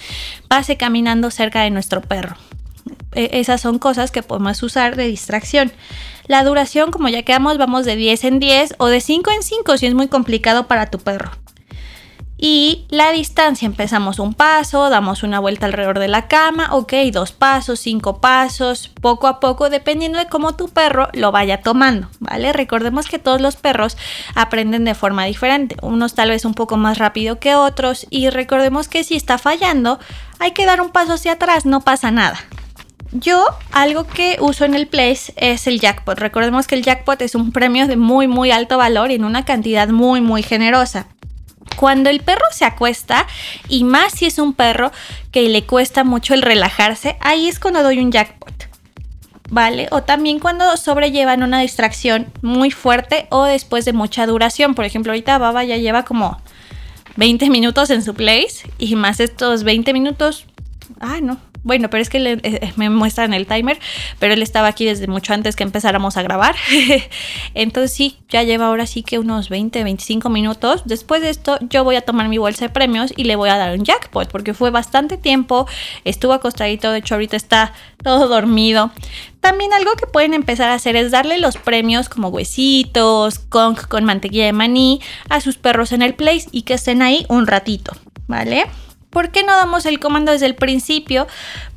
pase 0.48 0.76
caminando 0.76 1.30
cerca 1.30 1.62
de 1.62 1.70
nuestro 1.70 2.00
perro. 2.00 2.36
E, 3.12 3.30
esas 3.40 3.60
son 3.60 3.78
cosas 3.78 4.10
que 4.10 4.24
podemos 4.24 4.60
usar 4.64 4.96
de 4.96 5.06
distracción. 5.06 5.70
La 6.26 6.42
duración, 6.42 6.90
como 6.90 7.08
ya 7.08 7.22
quedamos, 7.22 7.58
vamos 7.58 7.84
de 7.84 7.94
10 7.94 8.24
en 8.24 8.40
10 8.40 8.74
o 8.78 8.88
de 8.88 9.00
5 9.00 9.30
en 9.30 9.42
5 9.44 9.76
si 9.76 9.86
es 9.86 9.94
muy 9.94 10.08
complicado 10.08 10.66
para 10.66 10.90
tu 10.90 10.98
perro. 10.98 11.30
Y 12.38 12.84
la 12.90 13.12
distancia, 13.12 13.64
empezamos 13.64 14.18
un 14.18 14.34
paso, 14.34 14.90
damos 14.90 15.22
una 15.22 15.40
vuelta 15.40 15.64
alrededor 15.64 15.98
de 15.98 16.08
la 16.08 16.28
cama, 16.28 16.68
ok, 16.74 16.92
dos 17.10 17.32
pasos, 17.32 17.80
cinco 17.80 18.20
pasos, 18.20 18.88
poco 19.00 19.26
a 19.26 19.40
poco, 19.40 19.70
dependiendo 19.70 20.18
de 20.18 20.26
cómo 20.26 20.54
tu 20.54 20.68
perro 20.68 21.08
lo 21.14 21.32
vaya 21.32 21.62
tomando, 21.62 22.08
¿vale? 22.20 22.52
Recordemos 22.52 23.06
que 23.06 23.18
todos 23.18 23.40
los 23.40 23.56
perros 23.56 23.96
aprenden 24.34 24.84
de 24.84 24.94
forma 24.94 25.24
diferente, 25.24 25.76
unos 25.80 26.14
tal 26.14 26.28
vez 26.28 26.44
un 26.44 26.52
poco 26.52 26.76
más 26.76 26.98
rápido 26.98 27.38
que 27.40 27.54
otros, 27.54 28.06
y 28.10 28.28
recordemos 28.28 28.88
que 28.88 29.02
si 29.02 29.16
está 29.16 29.38
fallando, 29.38 29.98
hay 30.38 30.50
que 30.50 30.66
dar 30.66 30.82
un 30.82 30.90
paso 30.90 31.14
hacia 31.14 31.32
atrás, 31.32 31.64
no 31.64 31.80
pasa 31.80 32.10
nada, 32.10 32.38
yo 33.12 33.46
algo 33.72 34.06
que 34.06 34.36
uso 34.40 34.66
en 34.66 34.74
el 34.74 34.88
Place 34.88 35.32
es 35.36 35.66
el 35.66 35.80
jackpot. 35.80 36.18
Recordemos 36.18 36.66
que 36.66 36.74
el 36.74 36.82
jackpot 36.82 37.22
es 37.22 37.34
un 37.34 37.52
premio 37.52 37.86
de 37.86 37.96
muy 37.96 38.28
muy 38.28 38.50
alto 38.50 38.76
valor 38.76 39.10
y 39.10 39.14
en 39.14 39.24
una 39.24 39.44
cantidad 39.44 39.88
muy 39.88 40.20
muy 40.20 40.42
generosa. 40.42 41.06
Cuando 41.76 42.10
el 42.10 42.20
perro 42.20 42.44
se 42.50 42.64
acuesta, 42.64 43.26
y 43.68 43.84
más 43.84 44.12
si 44.12 44.26
es 44.26 44.38
un 44.38 44.54
perro 44.54 44.90
que 45.30 45.48
le 45.48 45.64
cuesta 45.64 46.04
mucho 46.04 46.34
el 46.34 46.42
relajarse, 46.42 47.16
ahí 47.20 47.48
es 47.48 47.60
cuando 47.60 47.82
doy 47.82 47.98
un 47.98 48.10
jackpot. 48.10 48.54
¿Vale? 49.48 49.86
O 49.92 50.02
también 50.02 50.40
cuando 50.40 50.76
sobrellevan 50.76 51.44
una 51.44 51.60
distracción 51.60 52.26
muy 52.42 52.72
fuerte 52.72 53.28
o 53.30 53.44
después 53.44 53.84
de 53.84 53.92
mucha 53.92 54.26
duración. 54.26 54.74
Por 54.74 54.84
ejemplo, 54.84 55.12
ahorita 55.12 55.38
Baba 55.38 55.62
ya 55.62 55.76
lleva 55.76 56.04
como 56.04 56.40
20 57.16 57.48
minutos 57.50 57.90
en 57.90 58.02
su 58.02 58.14
place 58.14 58.68
y 58.78 58.96
más 58.96 59.20
estos 59.20 59.62
20 59.62 59.92
minutos. 59.92 60.46
Ah, 60.98 61.20
no, 61.22 61.38
bueno, 61.66 61.90
pero 61.90 62.00
es 62.00 62.08
que 62.08 62.20
le, 62.20 62.38
eh, 62.44 62.72
me 62.76 62.88
muestran 62.90 63.34
el 63.34 63.44
timer, 63.48 63.76
pero 64.20 64.34
él 64.34 64.40
estaba 64.40 64.68
aquí 64.68 64.84
desde 64.84 65.08
mucho 65.08 65.34
antes 65.34 65.56
que 65.56 65.64
empezáramos 65.64 66.16
a 66.16 66.22
grabar. 66.22 66.54
Entonces 67.54 67.92
sí, 67.92 68.18
ya 68.28 68.44
lleva 68.44 68.66
ahora 68.66 68.86
sí 68.86 69.02
que 69.02 69.18
unos 69.18 69.48
20, 69.48 69.82
25 69.82 70.30
minutos. 70.30 70.82
Después 70.84 71.22
de 71.22 71.30
esto, 71.30 71.58
yo 71.68 71.82
voy 71.82 71.96
a 71.96 72.02
tomar 72.02 72.28
mi 72.28 72.38
bolsa 72.38 72.66
de 72.66 72.68
premios 72.68 73.12
y 73.16 73.24
le 73.24 73.34
voy 73.34 73.48
a 73.48 73.56
dar 73.56 73.76
un 73.76 73.84
jackpot, 73.84 74.30
porque 74.30 74.54
fue 74.54 74.70
bastante 74.70 75.16
tiempo, 75.16 75.66
estuvo 76.04 76.34
acostadito, 76.34 76.92
de 76.92 76.98
hecho 76.98 77.16
ahorita 77.16 77.36
está 77.36 77.72
todo 78.00 78.28
dormido. 78.28 78.92
También 79.40 79.72
algo 79.72 79.90
que 79.94 80.06
pueden 80.06 80.34
empezar 80.34 80.70
a 80.70 80.74
hacer 80.74 80.94
es 80.94 81.10
darle 81.10 81.38
los 81.38 81.56
premios 81.56 82.08
como 82.08 82.28
huesitos, 82.28 83.40
con, 83.40 83.74
con 83.74 84.04
mantequilla 84.04 84.46
de 84.46 84.52
maní 84.52 85.00
a 85.28 85.40
sus 85.40 85.56
perros 85.56 85.90
en 85.90 86.02
el 86.02 86.14
place 86.14 86.46
y 86.52 86.62
que 86.62 86.74
estén 86.74 87.02
ahí 87.02 87.26
un 87.28 87.48
ratito, 87.48 87.90
¿vale? 88.28 88.66
¿Por 89.16 89.30
qué 89.30 89.44
no 89.44 89.56
damos 89.56 89.86
el 89.86 89.98
comando 89.98 90.30
desde 90.30 90.44
el 90.44 90.56
principio? 90.56 91.26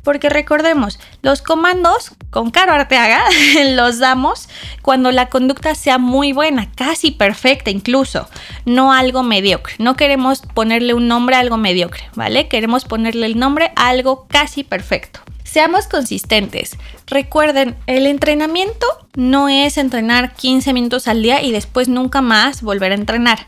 Porque 0.02 0.28
recordemos, 0.28 1.00
los 1.22 1.40
comandos 1.40 2.10
con 2.28 2.50
Caro 2.50 2.74
Arteaga 2.74 3.24
los 3.70 3.98
damos 3.98 4.50
cuando 4.82 5.10
la 5.10 5.30
conducta 5.30 5.74
sea 5.74 5.96
muy 5.96 6.34
buena, 6.34 6.70
casi 6.72 7.12
perfecta 7.12 7.70
incluso, 7.70 8.28
no 8.66 8.92
algo 8.92 9.22
mediocre. 9.22 9.72
No 9.78 9.96
queremos 9.96 10.42
ponerle 10.52 10.92
un 10.92 11.08
nombre 11.08 11.34
a 11.34 11.38
algo 11.38 11.56
mediocre, 11.56 12.10
¿vale? 12.14 12.46
Queremos 12.46 12.84
ponerle 12.84 13.24
el 13.24 13.38
nombre 13.38 13.72
a 13.74 13.88
algo 13.88 14.26
casi 14.28 14.62
perfecto. 14.62 15.20
Seamos 15.42 15.86
consistentes. 15.86 16.76
Recuerden, 17.06 17.74
el 17.86 18.06
entrenamiento 18.06 18.86
no 19.14 19.48
es 19.48 19.78
entrenar 19.78 20.34
15 20.34 20.74
minutos 20.74 21.08
al 21.08 21.22
día 21.22 21.42
y 21.42 21.52
después 21.52 21.88
nunca 21.88 22.20
más 22.20 22.60
volver 22.60 22.92
a 22.92 22.96
entrenar. 22.96 23.46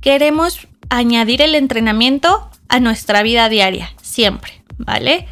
Queremos 0.00 0.66
añadir 0.88 1.42
el 1.42 1.54
entrenamiento 1.54 2.48
a 2.68 2.80
nuestra 2.80 3.22
vida 3.22 3.48
diaria, 3.48 3.92
siempre, 4.02 4.62
¿vale? 4.76 5.26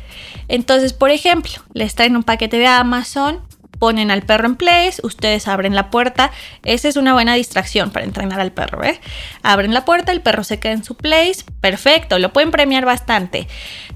Entonces, 0.49 0.93
por 0.93 1.11
ejemplo, 1.11 1.53
les 1.75 1.95
traen 1.95 2.17
un 2.17 2.23
paquete 2.23 2.59
de 2.59 2.67
Amazon, 2.67 3.41
ponen 3.79 4.11
al 4.11 4.23
perro 4.23 4.47
en 4.47 4.57
place, 4.57 5.01
ustedes 5.03 5.49
abren 5.49 5.75
la 5.75 5.91
puerta. 5.91 6.31
Esa 6.65 6.89
es 6.89 6.97
una 6.97 7.13
buena 7.13 7.35
distracción 7.35 7.91
para 7.91 8.05
entrenar 8.05 8.41
al 8.41 8.53
perro, 8.53 8.85
¿eh? 8.85 9.01
Abren 9.43 9.75
la 9.75 9.85
puerta, 9.85 10.13
el 10.13 10.21
perro 10.21 10.45
se 10.45 10.59
queda 10.59 10.73
en 10.73 10.85
su 10.85 10.95
place, 10.95 11.45
perfecto, 11.61 12.19
lo 12.19 12.33
pueden 12.33 12.51
premiar 12.51 12.85
bastante. 12.85 13.49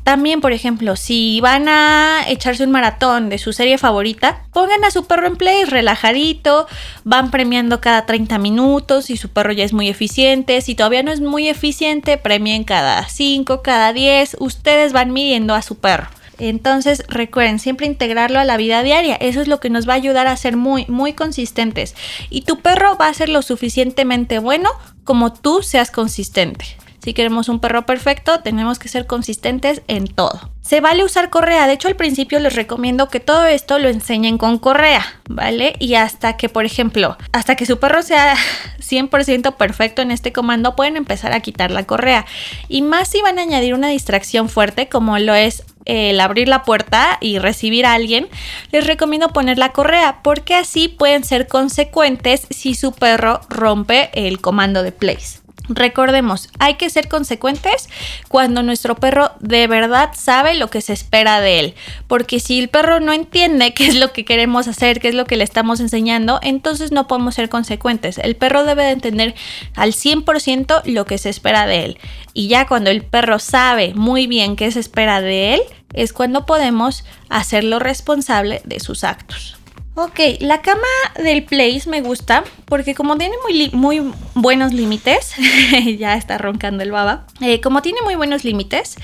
También, 0.04 0.40
por 0.40 0.52
ejemplo, 0.52 0.96
si 0.96 1.40
van 1.40 1.68
a 1.68 2.24
echarse 2.28 2.64
un 2.64 2.70
maratón 2.70 3.28
de 3.28 3.38
su 3.38 3.52
serie 3.52 3.78
favorita, 3.78 4.44
pongan 4.52 4.84
a 4.84 4.90
su 4.90 5.06
perro 5.06 5.26
en 5.26 5.36
place, 5.36 5.66
relajadito, 5.66 6.66
van 7.04 7.30
premiando 7.30 7.80
cada 7.80 8.06
30 8.06 8.38
minutos, 8.38 9.06
si 9.06 9.16
su 9.16 9.28
perro 9.28 9.52
ya 9.52 9.64
es 9.64 9.72
muy 9.72 9.88
eficiente, 9.88 10.60
si 10.60 10.74
todavía 10.74 11.02
no 11.02 11.12
es 11.12 11.20
muy 11.20 11.48
eficiente, 11.48 12.18
premien 12.18 12.64
cada 12.64 13.06
5, 13.08 13.62
cada 13.62 13.92
10, 13.92 14.36
ustedes 14.40 14.92
van 14.92 15.12
midiendo 15.12 15.54
a 15.54 15.62
su 15.62 15.78
perro. 15.78 16.08
Entonces 16.40 17.04
recuerden 17.08 17.58
siempre 17.58 17.86
integrarlo 17.86 18.40
a 18.40 18.44
la 18.44 18.56
vida 18.56 18.82
diaria. 18.82 19.14
Eso 19.16 19.40
es 19.40 19.48
lo 19.48 19.60
que 19.60 19.70
nos 19.70 19.88
va 19.88 19.92
a 19.92 19.96
ayudar 19.96 20.26
a 20.26 20.36
ser 20.36 20.56
muy, 20.56 20.86
muy 20.88 21.12
consistentes. 21.12 21.94
Y 22.30 22.42
tu 22.42 22.58
perro 22.60 22.96
va 22.96 23.08
a 23.08 23.14
ser 23.14 23.28
lo 23.28 23.42
suficientemente 23.42 24.38
bueno 24.38 24.70
como 25.04 25.32
tú 25.32 25.62
seas 25.62 25.90
consistente. 25.90 26.64
Si 27.02 27.14
queremos 27.14 27.48
un 27.48 27.60
perro 27.60 27.86
perfecto, 27.86 28.40
tenemos 28.40 28.78
que 28.78 28.88
ser 28.88 29.06
consistentes 29.06 29.80
en 29.88 30.06
todo. 30.06 30.50
Se 30.60 30.82
vale 30.82 31.02
usar 31.02 31.30
correa. 31.30 31.66
De 31.66 31.72
hecho, 31.72 31.88
al 31.88 31.96
principio 31.96 32.38
les 32.38 32.54
recomiendo 32.54 33.08
que 33.08 33.20
todo 33.20 33.46
esto 33.46 33.78
lo 33.78 33.88
enseñen 33.88 34.36
con 34.36 34.58
correa, 34.58 35.04
¿vale? 35.28 35.72
Y 35.78 35.94
hasta 35.94 36.36
que, 36.36 36.50
por 36.50 36.66
ejemplo, 36.66 37.16
hasta 37.32 37.56
que 37.56 37.64
su 37.64 37.78
perro 37.78 38.02
sea 38.02 38.34
100% 38.78 39.56
perfecto 39.56 40.02
en 40.02 40.10
este 40.10 40.32
comando, 40.32 40.76
pueden 40.76 40.98
empezar 40.98 41.32
a 41.32 41.40
quitar 41.40 41.70
la 41.70 41.86
correa. 41.86 42.26
Y 42.68 42.82
más 42.82 43.08
si 43.08 43.22
van 43.22 43.38
a 43.38 43.42
añadir 43.42 43.72
una 43.72 43.88
distracción 43.88 44.50
fuerte, 44.50 44.90
como 44.90 45.18
lo 45.18 45.34
es 45.34 45.64
el 45.90 46.20
abrir 46.20 46.48
la 46.48 46.62
puerta 46.62 47.18
y 47.20 47.38
recibir 47.38 47.84
a 47.86 47.94
alguien, 47.94 48.28
les 48.70 48.86
recomiendo 48.86 49.28
poner 49.28 49.58
la 49.58 49.72
correa 49.72 50.20
porque 50.22 50.54
así 50.54 50.88
pueden 50.88 51.24
ser 51.24 51.48
consecuentes 51.48 52.46
si 52.50 52.74
su 52.74 52.92
perro 52.92 53.40
rompe 53.48 54.10
el 54.14 54.40
comando 54.40 54.82
de 54.82 54.92
place. 54.92 55.40
Recordemos, 55.70 56.48
hay 56.58 56.74
que 56.74 56.90
ser 56.90 57.08
consecuentes 57.08 57.88
cuando 58.26 58.64
nuestro 58.64 58.96
perro 58.96 59.30
de 59.38 59.68
verdad 59.68 60.10
sabe 60.14 60.56
lo 60.56 60.68
que 60.68 60.80
se 60.80 60.92
espera 60.92 61.40
de 61.40 61.60
él. 61.60 61.74
Porque 62.08 62.40
si 62.40 62.58
el 62.58 62.68
perro 62.68 62.98
no 62.98 63.12
entiende 63.12 63.72
qué 63.74 63.86
es 63.86 63.94
lo 63.94 64.12
que 64.12 64.24
queremos 64.24 64.66
hacer, 64.66 65.00
qué 65.00 65.08
es 65.08 65.14
lo 65.14 65.26
que 65.26 65.36
le 65.36 65.44
estamos 65.44 65.78
enseñando, 65.78 66.40
entonces 66.42 66.90
no 66.90 67.06
podemos 67.06 67.36
ser 67.36 67.48
consecuentes. 67.48 68.18
El 68.18 68.34
perro 68.34 68.64
debe 68.64 68.82
de 68.82 68.90
entender 68.90 69.34
al 69.76 69.92
100% 69.92 70.82
lo 70.86 71.06
que 71.06 71.18
se 71.18 71.30
espera 71.30 71.66
de 71.66 71.84
él. 71.84 71.98
Y 72.34 72.48
ya 72.48 72.66
cuando 72.66 72.90
el 72.90 73.02
perro 73.02 73.38
sabe 73.38 73.94
muy 73.94 74.26
bien 74.26 74.56
qué 74.56 74.72
se 74.72 74.80
espera 74.80 75.20
de 75.20 75.54
él, 75.54 75.60
es 75.94 76.12
cuando 76.12 76.46
podemos 76.46 77.04
hacerlo 77.28 77.78
responsable 77.78 78.60
de 78.64 78.80
sus 78.80 79.04
actos. 79.04 79.59
Ok, 79.96 80.20
la 80.38 80.62
cama 80.62 80.80
del 81.22 81.42
Place 81.42 81.82
me 81.86 82.00
gusta 82.00 82.44
porque 82.66 82.94
como 82.94 83.18
tiene 83.18 83.34
muy, 83.72 84.12
buenos 84.34 84.72
límites, 84.72 85.34
ya 85.98 86.14
está 86.14 86.38
roncando 86.38 86.82
el 86.84 86.92
baba, 86.92 87.26
eh, 87.40 87.60
como 87.60 87.82
tiene 87.82 88.00
muy 88.02 88.14
buenos 88.14 88.44
límites, 88.44 88.96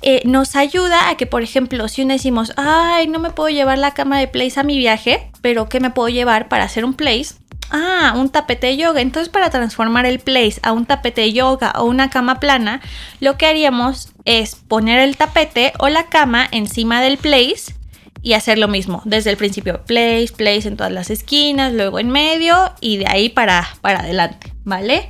eh, 0.00 0.22
nos 0.24 0.54
ayuda 0.54 1.08
a 1.08 1.16
que, 1.16 1.26
por 1.26 1.42
ejemplo, 1.42 1.88
si 1.88 2.04
decimos, 2.04 2.52
ay, 2.56 3.08
no 3.08 3.18
me 3.18 3.30
puedo 3.30 3.48
llevar 3.48 3.78
la 3.78 3.94
cama 3.94 4.18
de 4.18 4.28
Place 4.28 4.60
a 4.60 4.62
mi 4.62 4.78
viaje, 4.78 5.30
pero 5.42 5.68
¿qué 5.68 5.80
me 5.80 5.90
puedo 5.90 6.08
llevar 6.08 6.48
para 6.48 6.64
hacer 6.64 6.84
un 6.84 6.94
Place? 6.94 7.34
Ah, 7.70 8.14
un 8.16 8.28
tapete 8.28 8.68
de 8.68 8.76
yoga. 8.76 9.00
Entonces, 9.00 9.30
para 9.30 9.48
transformar 9.48 10.04
el 10.04 10.18
place 10.18 10.60
a 10.62 10.72
un 10.72 10.84
tapete 10.84 11.22
de 11.22 11.32
yoga 11.32 11.72
o 11.76 11.84
una 11.84 12.10
cama 12.10 12.38
plana, 12.38 12.82
lo 13.18 13.38
que 13.38 13.46
haríamos 13.46 14.12
es 14.26 14.56
poner 14.56 14.98
el 14.98 15.16
tapete 15.16 15.72
o 15.78 15.88
la 15.88 16.04
cama 16.04 16.46
encima 16.50 17.00
del 17.00 17.16
place 17.16 17.74
y 18.22 18.34
hacer 18.34 18.58
lo 18.58 18.68
mismo 18.68 19.02
desde 19.04 19.30
el 19.30 19.36
principio 19.36 19.82
place, 19.84 20.32
place 20.36 20.68
en 20.68 20.76
todas 20.76 20.92
las 20.92 21.10
esquinas, 21.10 21.72
luego 21.72 21.98
en 21.98 22.10
medio 22.10 22.72
y 22.80 22.98
de 22.98 23.06
ahí 23.08 23.28
para, 23.28 23.68
para 23.80 24.00
adelante, 24.00 24.52
¿vale? 24.64 25.08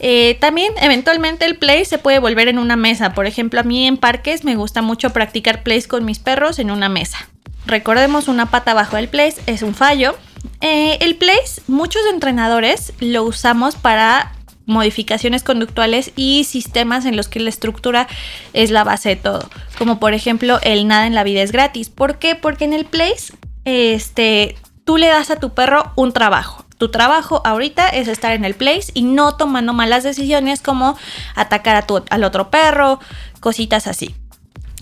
Eh, 0.00 0.36
también 0.40 0.72
eventualmente 0.80 1.44
el 1.44 1.56
place 1.56 1.86
se 1.86 1.98
puede 1.98 2.18
volver 2.18 2.48
en 2.48 2.58
una 2.58 2.76
mesa, 2.76 3.14
por 3.14 3.26
ejemplo 3.26 3.60
a 3.60 3.62
mí 3.62 3.86
en 3.86 3.96
parques 3.96 4.44
me 4.44 4.56
gusta 4.56 4.82
mucho 4.82 5.10
practicar 5.10 5.62
place 5.62 5.88
con 5.88 6.04
mis 6.04 6.18
perros 6.18 6.58
en 6.58 6.70
una 6.70 6.88
mesa. 6.88 7.28
Recordemos 7.66 8.28
una 8.28 8.50
pata 8.50 8.72
abajo 8.72 8.96
del 8.96 9.08
place 9.08 9.40
es 9.46 9.62
un 9.62 9.74
fallo. 9.74 10.16
Eh, 10.60 10.98
el 11.00 11.14
place 11.14 11.62
muchos 11.68 12.02
entrenadores 12.12 12.92
lo 12.98 13.22
usamos 13.22 13.76
para 13.76 14.32
modificaciones 14.66 15.42
conductuales 15.42 16.12
y 16.16 16.44
sistemas 16.44 17.04
en 17.04 17.16
los 17.16 17.28
que 17.28 17.40
la 17.40 17.50
estructura 17.50 18.08
es 18.52 18.70
la 18.70 18.84
base 18.84 19.10
de 19.10 19.16
todo. 19.16 19.48
Como 19.78 19.98
por 19.98 20.14
ejemplo 20.14 20.58
el 20.62 20.86
nada 20.86 21.06
en 21.06 21.14
la 21.14 21.24
vida 21.24 21.42
es 21.42 21.52
gratis. 21.52 21.88
¿Por 21.88 22.18
qué? 22.18 22.34
Porque 22.34 22.64
en 22.64 22.72
el 22.72 22.84
place 22.84 23.32
este, 23.64 24.56
tú 24.84 24.96
le 24.96 25.08
das 25.08 25.30
a 25.30 25.36
tu 25.36 25.54
perro 25.54 25.92
un 25.96 26.12
trabajo. 26.12 26.64
Tu 26.78 26.90
trabajo 26.90 27.42
ahorita 27.44 27.88
es 27.88 28.08
estar 28.08 28.32
en 28.32 28.44
el 28.44 28.54
place 28.54 28.90
y 28.94 29.02
no 29.02 29.36
tomando 29.36 29.72
malas 29.72 30.02
decisiones 30.02 30.60
como 30.60 30.96
atacar 31.36 31.76
a 31.76 31.86
tu, 31.86 32.02
al 32.10 32.24
otro 32.24 32.50
perro, 32.50 32.98
cositas 33.40 33.86
así. 33.86 34.16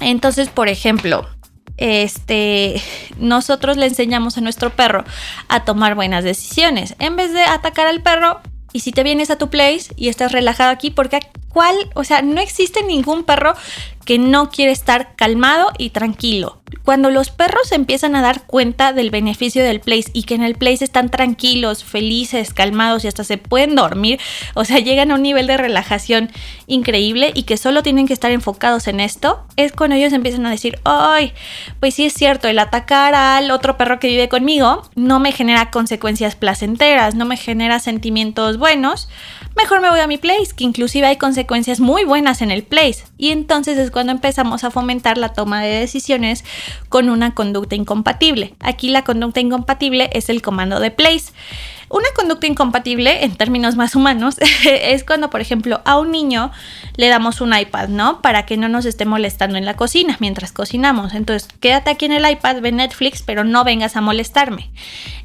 Entonces, 0.01 0.49
por 0.49 0.69
ejemplo, 0.69 1.29
este, 1.77 2.81
nosotros 3.19 3.77
le 3.77 3.87
enseñamos 3.87 4.39
a 4.39 4.41
nuestro 4.41 4.71
perro 4.71 5.05
a 5.49 5.65
tomar 5.65 5.95
buenas 5.95 6.25
decisiones. 6.25 6.95
En 6.99 7.17
vez 7.17 7.33
de 7.35 7.43
atacar 7.43 7.87
al 7.87 8.03
perro, 8.03 8.41
y 8.73 8.81
si 8.81 8.93
te 8.93 9.03
vienes 9.03 9.31
a 9.31 9.39
tu 9.39 9.51
place 9.51 9.93
y 9.97 10.09
estás 10.09 10.33
relajado 10.33 10.71
aquí, 10.71 10.91
porque 10.91 11.21
cuál, 11.49 11.77
o 11.95 12.05
sea, 12.05 12.23
no 12.23 12.41
existe 12.41 12.83
ningún 12.83 13.25
perro 13.25 13.55
que 14.05 14.19
no 14.19 14.51
quiere 14.51 14.73
estar 14.73 15.15
calmado 15.17 15.71
y 15.79 15.91
tranquilo. 15.91 16.60
Cuando 16.85 17.11
los 17.11 17.31
perros 17.31 17.73
empiezan 17.73 18.17
a 18.17 18.23
dar 18.23 18.43
cuenta 18.43 18.93
del 18.93 19.11
beneficio 19.11 19.63
del 19.63 19.81
place 19.81 20.11
y 20.13 20.25
que 20.25 20.35
en 20.35 20.43
el 20.43 20.55
place 20.55 20.85
están 20.85 21.09
tranquilos, 21.09 21.85
felices, 21.85 22.55
calmados 22.55 23.05
y 23.05 23.09
hasta 23.09 23.25
se 23.25 23.39
pueden 23.39 23.77
dormir, 23.77 24.19
o 24.55 24.65
sea, 24.65 24.79
llegan 24.81 25.11
a 25.11 25.15
un 25.15 25.23
nivel 25.23 25.47
de 25.47 25.57
relajación 25.57 26.31
increíble 26.67 27.33
y 27.35 27.45
que 27.45 27.57
solo 27.57 27.83
tienen 27.83 28.07
que 28.07 28.13
estar 28.13 28.31
enfocados 28.31 28.89
en 28.89 29.01
esto, 29.01 29.45
es 29.57 29.73
cuando 29.73 29.97
ellos 29.97 30.13
empiezan 30.13 30.47
a 30.47 30.51
decir, 30.51 30.79
ay, 30.85 31.33
pues 31.81 31.95
sí 31.95 32.07
es 32.07 32.15
cierto, 32.15 32.49
el 32.49 32.59
atacar 32.59 33.15
al 33.15 33.51
otro 33.51 33.77
perro 33.77 33.99
que 33.99 34.09
vive 34.09 34.29
conmigo 34.29 34.83
no 34.95 35.21
me 35.21 35.33
genera 35.33 35.71
consecuencias 35.71 36.37
placenteras, 36.37 37.15
no 37.15 37.25
me 37.25 37.37
genera 37.37 37.79
sentimientos 37.79 38.57
buenos, 38.57 39.09
mejor 39.57 39.81
me 39.81 39.91
voy 39.91 40.01
a 40.01 40.07
mi 40.07 40.19
place, 40.19 40.55
que 40.57 40.65
inclusive 40.65 41.07
hay 41.07 41.17
consecuencias 41.17 41.81
muy 41.81 42.05
buenas 42.05 42.43
en 42.43 42.51
el 42.51 42.63
place. 42.63 43.05
Y 43.19 43.31
entonces 43.31 43.79
es 43.79 43.91
cuando 43.91 44.13
empezamos 44.13 44.65
a 44.65 44.71
fomentar 44.71 45.19
la 45.19 45.33
toma 45.33 45.63
de 45.63 45.81
decisiones 45.81 46.45
con 46.89 47.09
una 47.09 47.35
conducta 47.35 47.75
incompatible. 47.75 48.55
Aquí 48.61 48.91
la 48.91 49.05
conducta 49.05 49.41
incompatible 49.41 50.11
es 50.13 50.29
el 50.29 50.43
comando 50.43 50.81
de 50.81 50.91
place. 50.91 51.33
Una 51.91 52.07
conducta 52.15 52.47
incompatible, 52.47 53.25
en 53.25 53.35
términos 53.35 53.75
más 53.75 53.97
humanos, 53.97 54.37
es 54.65 55.03
cuando, 55.03 55.29
por 55.29 55.41
ejemplo, 55.41 55.83
a 55.85 55.99
un 55.99 56.13
niño 56.13 56.53
le 56.95 57.09
damos 57.09 57.41
un 57.41 57.53
iPad, 57.53 57.89
¿no? 57.89 58.23
Para 58.23 58.47
que 58.47 58.57
no 58.57 58.69
nos 58.69 58.85
esté 58.85 59.07
molestando 59.07 59.59
en 59.59 59.65
la 59.65 59.75
cocina 59.75 60.17
mientras 60.21 60.53
cocinamos. 60.53 61.15
Entonces, 61.15 61.49
quédate 61.59 61.91
aquí 61.91 62.05
en 62.05 62.13
el 62.13 62.31
iPad, 62.31 62.61
ve 62.61 62.71
Netflix, 62.71 63.23
pero 63.23 63.43
no 63.43 63.65
vengas 63.65 63.97
a 63.97 64.03
molestarme. 64.03 64.71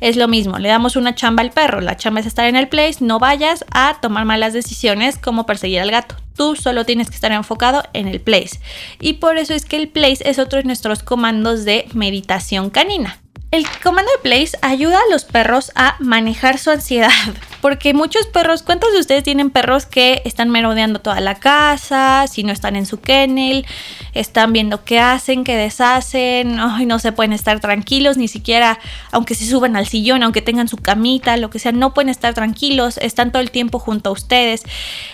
Es 0.02 0.16
lo 0.16 0.28
mismo, 0.28 0.58
le 0.58 0.70
damos 0.70 0.96
una 0.96 1.14
chamba 1.14 1.44
al 1.44 1.52
perro. 1.52 1.82
La 1.82 1.98
chamba 1.98 2.22
es 2.22 2.26
estar 2.26 2.48
en 2.48 2.56
el 2.56 2.68
place, 2.68 2.98
no 3.00 3.20
vayas 3.20 3.64
a 3.70 4.00
tomar 4.02 4.26
malas 4.26 4.54
decisiones 4.54 5.20
como 5.20 5.46
perseguir 5.46 5.82
al 5.82 5.92
gato. 5.92 6.16
Tú 6.36 6.56
solo 6.56 6.84
tienes 6.84 7.10
que 7.10 7.16
estar 7.16 7.32
enfocado 7.32 7.84
en 7.94 8.08
el 8.08 8.22
place. 8.22 8.60
Y 9.00 9.14
por 9.14 9.38
eso 9.38 9.54
es 9.54 9.66
que 9.66 9.78
el 9.78 9.88
place 9.88 10.28
es 10.28 10.40
otro 10.40 10.58
de 10.58 10.66
nuestros 10.66 11.04
comandos 11.04 11.64
de 11.64 11.86
meditación 11.94 12.72
canina. 12.72 13.20
El 13.56 13.66
comando 13.82 14.12
de 14.12 14.22
place 14.22 14.58
ayuda 14.62 14.98
a 14.98 15.14
los 15.14 15.24
perros 15.24 15.72
a 15.76 15.96
manejar 16.00 16.58
su 16.58 16.72
ansiedad. 16.72 17.10
Porque 17.62 17.94
muchos 17.94 18.28
perros, 18.28 18.64
¿cuántos 18.64 18.92
de 18.92 19.00
ustedes 19.00 19.24
tienen 19.24 19.50
perros 19.50 19.86
que 19.86 20.22
están 20.26 20.50
merodeando 20.52 21.00
toda 21.00 21.20
la 21.22 21.36
casa, 21.36 22.26
si 22.28 22.44
no 22.44 22.52
están 22.52 22.76
en 22.76 22.86
su 22.86 23.00
kennel, 23.00 23.66
están 24.14 24.54
viendo 24.54 24.84
qué 24.84 25.00
hacen, 25.00 25.44
qué 25.44 25.56
deshacen, 25.56 26.58
no 26.58 27.00
se 27.00 27.12
pueden 27.12 27.34
estar 27.34 27.60
tranquilos, 27.62 28.18
ni 28.18 28.28
siquiera 28.28 28.78
aunque 29.12 29.34
se 29.34 29.48
suban 29.48 29.76
al 29.76 29.88
sillón, 29.88 30.22
aunque 30.22 30.44
tengan 30.44 30.68
su 30.68 30.78
camita, 30.78 31.38
lo 31.38 31.50
que 31.50 31.58
sea, 31.58 31.72
no 31.72 31.94
pueden 31.96 32.10
estar 32.10 32.36
tranquilos, 32.36 33.00
están 33.00 33.32
todo 33.32 33.42
el 33.42 33.50
tiempo 33.50 33.80
junto 33.80 34.12
a 34.12 34.14
ustedes. 34.14 34.64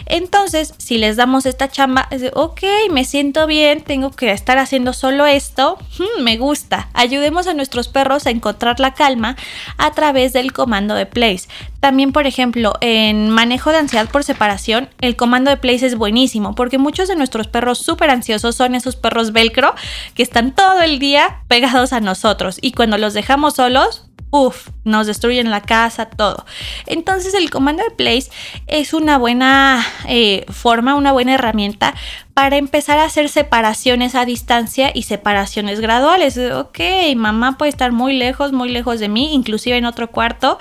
Entonces, 0.07 0.73
si 0.77 0.97
les 0.97 1.15
damos 1.15 1.45
esta 1.45 1.69
chamba, 1.69 2.07
es 2.11 2.19
de, 2.19 2.31
ok, 2.33 2.63
me 2.89 3.05
siento 3.05 3.47
bien, 3.47 3.81
tengo 3.81 4.11
que 4.11 4.31
estar 4.31 4.57
haciendo 4.57 4.91
solo 4.91 5.25
esto, 5.25 5.77
hmm, 5.99 6.23
me 6.23 6.35
gusta. 6.37 6.89
Ayudemos 6.93 7.47
a 7.47 7.53
nuestros 7.53 7.87
perros 7.87 8.25
a 8.27 8.30
encontrar 8.31 8.79
la 8.79 8.93
calma 8.93 9.35
a 9.77 9.91
través 9.91 10.33
del 10.33 10.51
comando 10.53 10.95
de 10.95 11.05
place. 11.05 11.47
También, 11.79 12.11
por 12.11 12.27
ejemplo, 12.27 12.73
en 12.81 13.29
manejo 13.29 13.71
de 13.71 13.77
ansiedad 13.77 14.09
por 14.09 14.23
separación, 14.23 14.89
el 15.01 15.15
comando 15.15 15.49
de 15.49 15.57
place 15.57 15.85
es 15.85 15.95
buenísimo 15.95 16.53
porque 16.55 16.77
muchos 16.77 17.07
de 17.07 17.15
nuestros 17.15 17.47
perros 17.47 17.79
súper 17.79 18.09
ansiosos 18.09 18.55
son 18.55 18.75
esos 18.75 18.95
perros 18.95 19.31
velcro 19.31 19.73
que 20.13 20.23
están 20.23 20.53
todo 20.53 20.81
el 20.81 20.99
día 20.99 21.41
pegados 21.47 21.93
a 21.93 21.99
nosotros 21.99 22.59
y 22.61 22.71
cuando 22.71 22.97
los 22.97 23.13
dejamos 23.13 23.55
solos, 23.55 24.10
uff, 24.31 24.69
nos 24.83 25.07
destruyen 25.07 25.51
la 25.51 25.61
casa, 25.61 26.05
todo. 26.05 26.45
Entonces 26.87 27.33
el 27.33 27.49
comando 27.49 27.83
de 27.83 27.91
place 27.91 28.31
es 28.67 28.93
una 28.93 29.17
buena 29.17 29.85
eh, 30.07 30.45
forma, 30.49 30.95
una 30.95 31.11
buena 31.11 31.35
herramienta 31.35 31.93
para 32.33 32.57
empezar 32.57 32.97
a 32.97 33.03
hacer 33.03 33.29
separaciones 33.29 34.15
a 34.15 34.25
distancia 34.25 34.91
y 34.93 35.03
separaciones 35.03 35.81
graduales. 35.81 36.37
Ok, 36.37 36.79
mamá 37.15 37.57
puede 37.57 37.69
estar 37.69 37.91
muy 37.91 38.17
lejos, 38.17 38.53
muy 38.53 38.69
lejos 38.69 38.99
de 38.99 39.09
mí, 39.09 39.33
inclusive 39.33 39.77
en 39.77 39.85
otro 39.85 40.09
cuarto, 40.09 40.57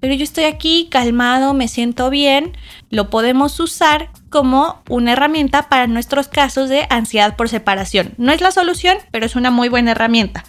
pero 0.00 0.14
yo 0.14 0.24
estoy 0.24 0.44
aquí 0.44 0.88
calmado, 0.90 1.54
me 1.54 1.68
siento 1.68 2.10
bien, 2.10 2.56
lo 2.90 3.08
podemos 3.08 3.58
usar 3.60 4.10
como 4.30 4.82
una 4.88 5.12
herramienta 5.12 5.68
para 5.68 5.86
nuestros 5.86 6.26
casos 6.26 6.68
de 6.68 6.86
ansiedad 6.90 7.36
por 7.36 7.48
separación. 7.48 8.14
No 8.18 8.32
es 8.32 8.40
la 8.40 8.50
solución, 8.50 8.98
pero 9.12 9.26
es 9.26 9.36
una 9.36 9.52
muy 9.52 9.68
buena 9.68 9.92
herramienta 9.92 10.44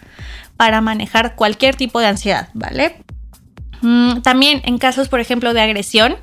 para 0.63 0.79
manejar 0.79 1.35
cualquier 1.35 1.75
tipo 1.75 1.99
de 1.99 2.07
ansiedad, 2.07 2.47
¿vale? 2.53 2.95
Mm, 3.81 4.21
también 4.21 4.61
en 4.63 4.77
casos, 4.77 5.09
por 5.09 5.19
ejemplo, 5.19 5.53
de 5.53 5.59
agresión, 5.59 6.15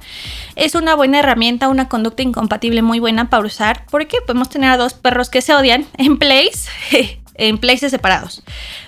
es 0.56 0.74
una 0.74 0.94
buena 0.94 1.18
herramienta, 1.18 1.68
una 1.68 1.90
conducta 1.90 2.22
incompatible 2.22 2.80
muy 2.80 3.00
buena 3.00 3.28
para 3.28 3.44
usar, 3.44 3.84
porque 3.90 4.22
podemos 4.22 4.48
tener 4.48 4.70
a 4.70 4.78
dos 4.78 4.94
perros 4.94 5.28
que 5.28 5.42
se 5.42 5.54
odian 5.54 5.84
en 5.98 6.16
place, 6.16 6.70
en 7.34 7.58
places 7.58 7.90
separados. 7.90 8.42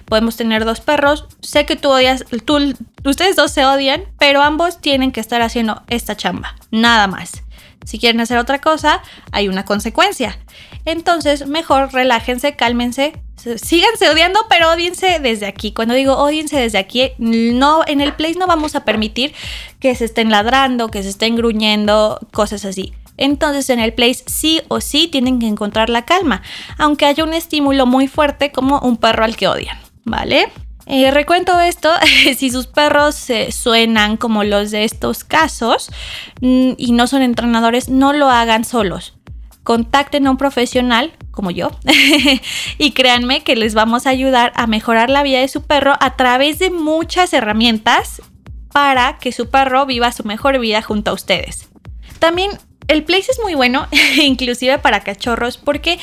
Podemos 0.07 0.37
tener 0.37 0.65
dos 0.65 0.81
perros. 0.81 1.27
Sé 1.43 1.67
que 1.67 1.77
tú 1.77 1.91
odias, 1.91 2.25
tú, 2.47 2.75
ustedes 3.05 3.37
dos 3.37 3.51
se 3.51 3.67
odian, 3.67 4.05
pero 4.19 4.41
ambos 4.41 4.81
tienen 4.81 5.13
que 5.13 5.21
estar 5.21 5.43
haciendo 5.43 5.83
esta 5.89 6.17
chamba. 6.17 6.57
Nada 6.71 7.09
más. 7.09 7.43
Si 7.85 7.99
quieren 7.99 8.23
hacer 8.23 8.39
otra 8.39 8.63
cosa, 8.63 9.03
hay 9.33 9.49
una 9.49 9.67
consecuencia. 9.67 10.39
Entonces, 10.87 11.47
mejor 11.47 11.93
relájense, 11.93 12.57
cálmense, 12.57 13.21
síganse 13.57 14.09
odiando, 14.11 14.41
pero 14.49 14.71
odiense 14.71 15.19
desde 15.21 15.47
aquí. 15.47 15.73
Cuando 15.73 15.95
digo 15.95 16.15
odiense 16.15 16.57
desde 16.57 16.79
aquí, 16.79 17.11
no, 17.19 17.83
en 17.87 18.01
el 18.01 18.15
place 18.15 18.39
no 18.39 18.47
vamos 18.47 18.75
a 18.75 18.85
permitir 18.85 19.35
que 19.81 19.95
se 19.95 20.05
estén 20.05 20.31
ladrando, 20.31 20.89
que 20.89 21.03
se 21.03 21.09
estén 21.09 21.37
gruñendo, 21.37 22.19
cosas 22.33 22.65
así. 22.65 22.93
Entonces 23.17 23.69
en 23.71 23.79
el 23.79 23.93
place 23.93 24.25
sí 24.27 24.61
o 24.69 24.81
sí 24.81 25.09
tienen 25.09 25.39
que 25.39 25.47
encontrar 25.47 25.91
la 25.91 26.05
calma, 26.05 26.43
aunque 26.79 27.07
haya 27.07 27.25
un 27.25 27.35
estímulo 27.35 27.87
muy 27.87 28.09
fuerte 28.09 28.53
como 28.53 28.81
un 28.81 28.97
perro 28.97 29.25
al 29.25 29.37
que 29.37 29.49
odian, 29.49 29.79
¿vale? 30.05 30.49
Eh, 30.87 31.11
recuento 31.11 31.61
esto, 31.61 31.91
si 32.37 32.51
sus 32.51 32.67
perros 32.67 33.29
suenan 33.51 34.17
como 34.17 34.45
los 34.45 34.71
de 34.71 34.85
estos 34.85 35.25
casos 35.25 35.91
mm, 36.41 36.73
y 36.77 36.93
no 36.93 37.07
son 37.07 37.23
entrenadores, 37.23 37.89
no 37.89 38.13
lo 38.13 38.29
hagan 38.29 38.65
solos. 38.65 39.15
Contacten 39.63 40.27
a 40.27 40.31
un 40.31 40.39
profesional 40.39 41.13
como 41.33 41.51
yo 41.51 41.73
y 42.79 42.93
créanme 42.93 43.43
que 43.43 43.57
les 43.57 43.75
vamos 43.75 44.07
a 44.07 44.11
ayudar 44.11 44.53
a 44.55 44.69
mejorar 44.69 45.11
la 45.11 45.25
vida 45.25 45.41
de 45.41 45.49
su 45.49 45.63
perro 45.63 45.95
a 45.99 46.17
través 46.17 46.61
de 46.61 46.71
muchas 46.71 47.33
herramientas 47.33 48.23
para 48.73 49.19
que 49.19 49.33
su 49.33 49.51
perro 49.51 49.85
viva 49.87 50.13
su 50.13 50.25
mejor 50.25 50.59
vida 50.61 50.81
junto 50.83 51.11
a 51.11 51.15
ustedes. 51.15 51.69
También 52.19 52.53
el 52.89 53.05
place 53.05 53.31
es 53.31 53.41
muy 53.43 53.55
bueno, 53.55 53.87
inclusive 54.23 54.79
para 54.79 55.01
cachorros, 55.01 55.59
porque 55.59 55.99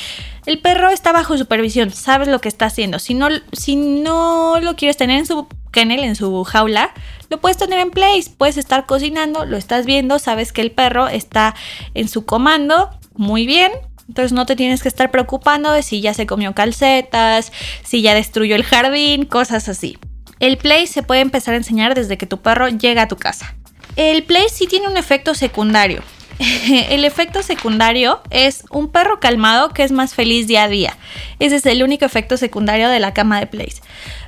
el 0.46 0.60
perro 0.60 0.90
está 0.90 1.12
bajo 1.12 1.38
supervisión, 1.38 1.90
sabes 1.90 2.28
lo 2.28 2.40
que 2.40 2.48
está 2.48 2.66
haciendo. 2.66 2.98
Si 2.98 3.14
no, 3.14 3.28
si 3.52 3.76
no 3.76 4.60
lo 4.60 4.76
quieres 4.76 4.96
tener 4.96 5.18
en 5.18 5.26
su 5.26 5.46
kennel, 5.70 6.04
en 6.04 6.16
su 6.16 6.42
jaula, 6.44 6.92
lo 7.28 7.40
puedes 7.40 7.56
tener 7.56 7.78
en 7.78 7.90
place. 7.90 8.30
Puedes 8.36 8.56
estar 8.56 8.86
cocinando, 8.86 9.44
lo 9.44 9.56
estás 9.56 9.86
viendo, 9.86 10.18
sabes 10.18 10.52
que 10.52 10.62
el 10.62 10.72
perro 10.72 11.08
está 11.08 11.54
en 11.94 12.08
su 12.08 12.24
comando, 12.24 12.90
muy 13.14 13.46
bien. 13.46 13.70
Entonces 14.10 14.32
no 14.32 14.44
te 14.44 14.56
tienes 14.56 14.82
que 14.82 14.88
estar 14.88 15.12
preocupando 15.12 15.70
de 15.70 15.84
si 15.84 16.00
ya 16.00 16.14
se 16.14 16.26
comió 16.26 16.52
calcetas, 16.52 17.52
si 17.84 18.02
ya 18.02 18.12
destruyó 18.12 18.56
el 18.56 18.64
jardín, 18.64 19.24
cosas 19.24 19.68
así. 19.68 19.98
El 20.40 20.58
play 20.58 20.88
se 20.88 21.04
puede 21.04 21.20
empezar 21.20 21.54
a 21.54 21.58
enseñar 21.58 21.94
desde 21.94 22.18
que 22.18 22.26
tu 22.26 22.38
perro 22.38 22.66
llega 22.66 23.02
a 23.02 23.08
tu 23.08 23.14
casa. 23.14 23.54
El 23.94 24.24
play 24.24 24.46
sí 24.52 24.66
tiene 24.66 24.88
un 24.88 24.96
efecto 24.96 25.36
secundario. 25.36 26.02
el 26.88 27.04
efecto 27.04 27.44
secundario 27.44 28.20
es 28.30 28.64
un 28.70 28.88
perro 28.88 29.20
calmado 29.20 29.68
que 29.68 29.84
es 29.84 29.92
más 29.92 30.12
feliz 30.12 30.48
día 30.48 30.64
a 30.64 30.68
día. 30.68 30.98
Ese 31.38 31.54
es 31.54 31.66
el 31.66 31.84
único 31.84 32.04
efecto 32.04 32.36
secundario 32.36 32.88
de 32.88 32.98
la 32.98 33.14
cama 33.14 33.38
de 33.38 33.46
Place. 33.46 33.80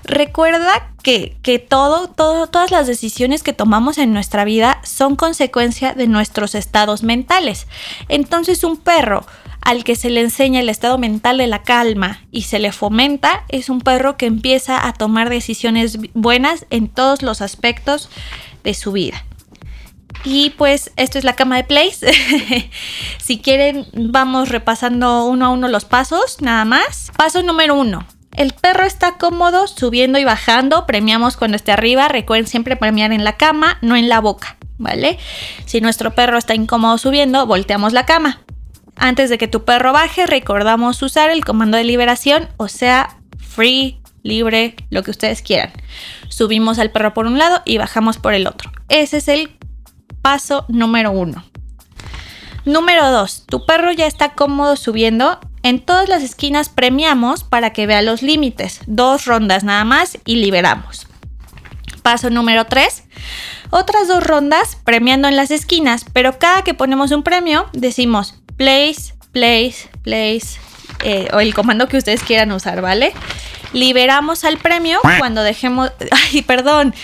Recuerda 0.05 0.93
que, 1.03 1.37
que 1.43 1.59
todo, 1.59 2.07
todas 2.07 2.71
las 2.71 2.87
decisiones 2.87 3.43
que 3.43 3.53
tomamos 3.53 3.99
en 3.99 4.13
nuestra 4.13 4.45
vida 4.45 4.81
son 4.85 5.17
consecuencia 5.17 5.93
de 5.93 6.07
nuestros 6.07 6.55
estados 6.55 7.03
mentales. 7.03 7.67
Entonces 8.09 8.63
un 8.63 8.77
perro 8.77 9.27
al 9.65 9.85
que 9.85 9.97
se 9.97 10.11
le 10.11 10.21
enseña 10.21 10.61
el 10.61 10.69
estado 10.69 10.99
mental 10.99 11.39
de 11.39 11.47
la 11.47 11.63
calma 11.63 12.21
y 12.31 12.43
se 12.43 12.59
le 12.59 12.73
fomenta 12.73 13.45
es 13.49 13.69
un 13.69 13.81
perro 13.81 14.17
que 14.17 14.27
empieza 14.27 14.87
a 14.87 14.93
tomar 14.93 15.31
decisiones 15.31 15.99
buenas 16.15 16.67
en 16.71 16.89
todos 16.89 17.23
los 17.23 17.41
aspectos 17.41 18.09
de 18.65 18.75
su 18.75 18.93
vida. 18.93 19.25
Y 20.25 20.51
pues 20.51 20.93
esto 20.97 21.19
es 21.19 21.25
la 21.25 21.35
cama 21.35 21.57
de 21.57 21.65
Place. 21.65 22.07
si 23.19 23.39
quieren, 23.39 23.87
vamos 23.93 24.51
repasando 24.51 25.25
uno 25.25 25.47
a 25.47 25.51
uno 25.51 25.69
los 25.69 25.85
pasos, 25.85 26.41
nada 26.41 26.65
más. 26.65 27.11
Paso 27.17 27.43
número 27.43 27.75
uno. 27.75 28.07
El 28.37 28.53
perro 28.53 28.85
está 28.85 29.19
cómodo 29.19 29.67
subiendo 29.67 30.19
y 30.19 30.25
bajando. 30.25 30.87
Premiamos 30.87 31.37
cuando 31.37 31.57
esté 31.57 31.73
arriba. 31.73 32.09
Recuerden 32.09 32.47
siempre 32.47 32.77
premiar 32.77 33.13
en 33.13 33.25
la 33.25 33.37
cama, 33.37 33.79
no 33.83 33.97
en 33.97 34.09
la 34.09 34.21
boca, 34.21 34.57
¿vale? 34.79 35.19
Si 35.67 35.81
nuestro 35.81 36.15
perro 36.15 36.39
está 36.39 36.55
incómodo 36.55 36.99
subiendo, 36.99 37.47
volteamos 37.47 37.93
la 37.93 38.07
cama. 38.07 38.41
Antes 38.97 39.31
de 39.31 39.39
que 39.39 39.49
tu 39.49 39.65
perro 39.65 39.93
baje, 39.93 40.27
recordamos 40.27 41.03
usar 41.03 41.31
el 41.31 41.45
comando 41.45 41.77
de 41.77 41.85
liberación, 41.85 42.49
o 42.57 42.69
sea, 42.69 43.17
free, 43.39 44.01
libre, 44.23 44.77
lo 44.91 45.03
que 45.03 45.11
ustedes 45.11 45.43
quieran. 45.43 45.73
Subimos 46.29 46.79
al 46.79 46.91
perro 46.91 47.15
por 47.15 47.27
un 47.27 47.39
lado 47.39 47.63
y 47.65 47.79
bajamos 47.79 48.19
por 48.19 48.35
el 48.35 48.47
otro. 48.47 48.71
Ese 48.89 49.19
es 49.19 49.29
el 49.29 49.57
paso 50.23 50.65
número 50.69 51.11
uno. 51.11 51.45
Número 52.65 53.11
dos, 53.11 53.45
tu 53.47 53.67
perro 53.67 53.91
ya 53.93 54.07
está 54.07 54.35
cómodo 54.35 54.77
subiendo. 54.77 55.41
En 55.65 55.81
todas 55.81 56.09
las 56.09 56.23
esquinas 56.23 56.69
premiamos 56.69 57.45
para 57.45 57.73
que 57.73 57.87
vea 57.87 58.03
los 58.03 58.23
límites. 58.23 58.81
Dos 58.87 59.27
rondas 59.27 59.65
nada 59.65 59.85
más 59.85 60.19
y 60.25 60.37
liberamos. 60.37 61.07
Paso 62.03 62.31
número 62.31 62.67
tres, 62.67 63.05
otras 63.71 64.09
dos 64.09 64.25
rondas 64.25 64.77
premiando 64.85 65.29
en 65.29 65.37
las 65.37 65.53
esquinas, 65.53 66.05
pero 66.13 66.39
cada 66.39 66.63
que 66.63 66.75
ponemos 66.75 67.13
un 67.13 67.23
premio 67.23 67.69
decimos 67.73 68.42
place, 68.63 69.15
place, 69.33 69.91
place 70.03 70.61
eh, 71.03 71.29
o 71.33 71.41
el 71.41 71.53
comando 71.53 71.89
que 71.89 71.97
ustedes 71.97 72.23
quieran 72.23 72.53
usar, 72.53 72.81
¿vale? 72.81 73.13
Liberamos 73.73 74.45
al 74.45 74.59
premio 74.59 75.01
cuando 75.19 75.43
dejemos, 75.43 75.91
ay, 76.13 76.43
perdón, 76.43 76.95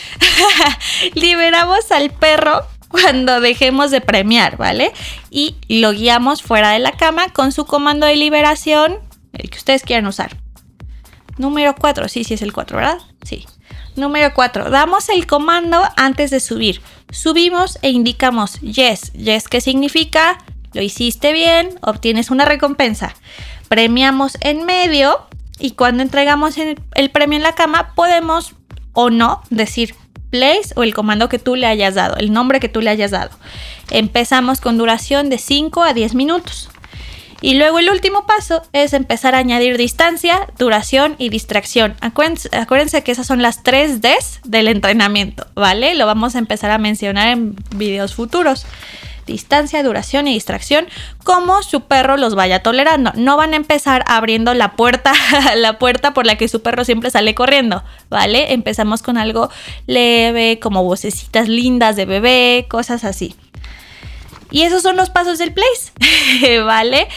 liberamos 1.15 1.91
al 1.91 2.11
perro 2.11 2.65
cuando 2.89 3.41
dejemos 3.41 3.91
de 3.91 4.01
premiar, 4.01 4.57
¿vale? 4.57 4.93
Y 5.31 5.57
lo 5.69 5.91
guiamos 5.91 6.43
fuera 6.43 6.71
de 6.71 6.79
la 6.79 6.93
cama 6.93 7.31
con 7.31 7.51
su 7.51 7.67
comando 7.67 8.07
de 8.07 8.15
liberación, 8.15 8.99
el 9.33 9.51
que 9.51 9.59
ustedes 9.59 9.83
quieran 9.83 10.07
usar. 10.07 10.37
Número 11.39 11.75
4, 11.75 12.09
sí, 12.09 12.23
sí 12.23 12.35
es 12.35 12.43
el 12.43 12.53
4, 12.53 12.77
¿verdad? 12.77 12.99
Sí. 13.23 13.47
Número 13.97 14.33
4, 14.33 14.71
damos 14.71 15.09
el 15.09 15.27
comando 15.27 15.83
antes 15.97 16.31
de 16.31 16.39
subir. 16.39 16.83
Subimos 17.11 17.81
e 17.83 17.91
indicamos 17.91 18.61
yes. 18.61 19.13
Yes, 19.15 19.49
¿qué 19.49 19.61
significa? 19.61 20.39
Lo 20.73 20.83
hiciste 20.83 21.33
bien, 21.33 21.71
obtienes 21.83 22.31
una 22.31 22.45
recompensa. 22.45 23.15
Premiamos 23.69 24.37
en 24.41 24.65
medio 24.65 25.27
y 25.59 25.73
cuando 25.73 26.03
entregamos 26.03 26.57
el 26.59 27.11
premio 27.11 27.37
en 27.37 27.43
la 27.43 27.55
cama 27.55 27.93
podemos 27.95 28.55
o 28.93 29.11
no 29.11 29.43
decir 29.51 29.95
place 30.31 30.73
o 30.77 30.83
el 30.83 30.95
comando 30.95 31.29
que 31.29 31.39
tú 31.39 31.57
le 31.57 31.67
hayas 31.67 31.95
dado, 31.95 32.17
el 32.17 32.33
nombre 32.33 32.61
que 32.61 32.69
tú 32.69 32.81
le 32.81 32.91
hayas 32.91 33.11
dado. 33.11 33.31
Empezamos 33.91 34.61
con 34.61 34.77
duración 34.79 35.31
de 35.31 35.39
5 35.39 35.83
a 35.83 35.95
10 35.95 36.15
minutos. 36.15 36.69
Y 37.41 37.55
luego 37.55 37.79
el 37.79 37.89
último 37.89 38.27
paso 38.27 38.63
es 38.73 38.93
empezar 38.93 39.37
a 39.37 39.39
añadir 39.39 39.79
distancia, 39.79 40.49
duración 40.59 41.15
y 41.19 41.29
distracción. 41.29 41.95
Acuérdense, 42.01 43.03
que 43.05 43.13
esas 43.13 43.29
son 43.29 43.43
las 43.43 43.63
tres 43.63 44.01
Ds 44.01 44.41
del 44.43 44.67
entrenamiento, 44.67 45.47
¿vale? 45.55 45.95
Lo 45.95 46.05
vamos 46.05 46.35
a 46.35 46.41
empezar 46.41 46.73
a 46.73 46.79
mencionar 46.79 47.29
en 47.29 47.55
videos 47.77 48.15
futuros. 48.17 48.67
Distancia, 49.29 49.83
duración 49.85 50.27
y 50.27 50.35
distracción, 50.35 50.89
como 51.23 51.63
su 51.63 51.83
perro 51.83 52.17
los 52.17 52.35
vaya 52.35 52.63
tolerando. 52.63 53.13
No 53.15 53.37
van 53.37 53.53
a 53.53 53.57
empezar 53.57 54.03
abriendo 54.09 54.55
la 54.55 54.73
puerta, 54.73 55.13
la 55.57 55.79
puerta 55.79 56.13
por 56.13 56.27
la 56.27 56.37
que 56.37 56.49
su 56.49 56.63
perro 56.63 56.85
siempre 56.85 57.11
sale 57.11 57.37
corriendo, 57.37 57.85
¿vale? 58.11 58.53
Empezamos 58.53 59.03
con 59.03 59.17
algo 59.17 59.51
leve, 59.87 60.59
como 60.59 60.83
vocecitas 60.83 61.49
lindas 61.49 61.95
de 61.95 62.07
bebé, 62.07 62.67
cosas 62.69 63.05
así. 63.05 63.37
Y 64.51 64.63
esos 64.63 64.83
son 64.83 64.97
los 64.97 65.11
pasos 65.11 65.39
del 65.39 65.53
place, 65.53 66.61
¿vale? 66.65 67.09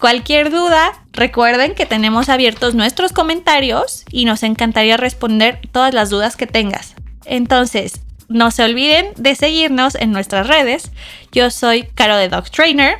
Cualquier 0.00 0.50
duda, 0.50 0.92
recuerden 1.12 1.74
que 1.74 1.86
tenemos 1.86 2.28
abiertos 2.28 2.74
nuestros 2.74 3.12
comentarios 3.12 4.04
y 4.12 4.24
nos 4.24 4.44
encantaría 4.44 4.96
responder 4.96 5.60
todas 5.72 5.92
las 5.92 6.08
dudas 6.08 6.36
que 6.36 6.46
tengas. 6.46 6.94
Entonces, 7.24 8.00
no 8.28 8.50
se 8.50 8.62
olviden 8.62 9.12
de 9.16 9.34
seguirnos 9.34 9.94
en 9.94 10.12
nuestras 10.12 10.46
redes. 10.46 10.92
Yo 11.32 11.50
soy 11.50 11.84
Caro 11.94 12.16
de 12.16 12.28
Dog 12.28 12.50
Trainer 12.50 12.98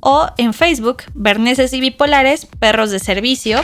o 0.00 0.28
en 0.36 0.52
Facebook, 0.52 1.04
Berneses 1.14 1.72
y 1.72 1.80
Bipolares, 1.80 2.46
Perros 2.58 2.90
de 2.90 2.98
Servicio. 2.98 3.60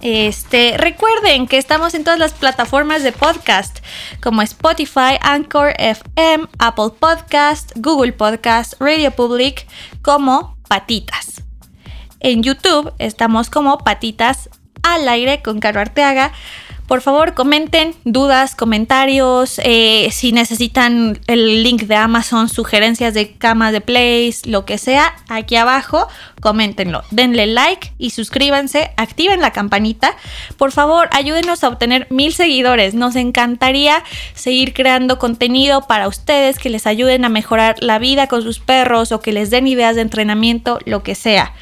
Este, 0.00 0.76
recuerden 0.76 1.46
que 1.46 1.56
estamos 1.56 1.94
en 1.94 2.04
todas 2.04 2.18
las 2.18 2.32
plataformas 2.32 3.02
de 3.02 3.12
podcast 3.12 3.78
como 4.22 4.42
Spotify, 4.42 5.16
Anchor 5.20 5.72
FM, 5.78 6.46
Apple 6.58 6.90
Podcast, 6.98 7.72
Google 7.76 8.12
Podcast, 8.12 8.74
Radio 8.80 9.12
Public, 9.12 9.66
como 10.02 10.56
Patitas. 10.68 11.42
En 12.20 12.42
YouTube 12.42 12.92
estamos 12.98 13.50
como 13.50 13.78
Patitas 13.78 14.50
al 14.82 15.08
aire 15.08 15.42
con 15.42 15.60
Caro 15.60 15.80
Arteaga. 15.80 16.32
Por 16.86 17.00
favor, 17.00 17.32
comenten 17.32 17.94
dudas, 18.04 18.54
comentarios, 18.54 19.58
eh, 19.64 20.10
si 20.12 20.32
necesitan 20.32 21.18
el 21.28 21.62
link 21.62 21.84
de 21.84 21.96
Amazon, 21.96 22.50
sugerencias 22.50 23.14
de 23.14 23.32
camas 23.32 23.72
de 23.72 23.80
place, 23.80 24.42
lo 24.44 24.66
que 24.66 24.76
sea, 24.76 25.14
aquí 25.30 25.56
abajo, 25.56 26.08
coméntenlo. 26.42 27.02
Denle 27.10 27.46
like 27.46 27.94
y 27.96 28.10
suscríbanse, 28.10 28.90
activen 28.98 29.40
la 29.40 29.50
campanita. 29.50 30.14
Por 30.58 30.72
favor, 30.72 31.08
ayúdenos 31.12 31.64
a 31.64 31.68
obtener 31.68 32.06
mil 32.10 32.34
seguidores. 32.34 32.92
Nos 32.92 33.16
encantaría 33.16 34.04
seguir 34.34 34.74
creando 34.74 35.18
contenido 35.18 35.86
para 35.86 36.06
ustedes 36.06 36.58
que 36.58 36.68
les 36.68 36.86
ayuden 36.86 37.24
a 37.24 37.30
mejorar 37.30 37.76
la 37.80 37.98
vida 37.98 38.26
con 38.26 38.42
sus 38.42 38.60
perros 38.60 39.10
o 39.10 39.20
que 39.20 39.32
les 39.32 39.48
den 39.48 39.66
ideas 39.68 39.96
de 39.96 40.02
entrenamiento, 40.02 40.78
lo 40.84 41.02
que 41.02 41.14
sea. 41.14 41.54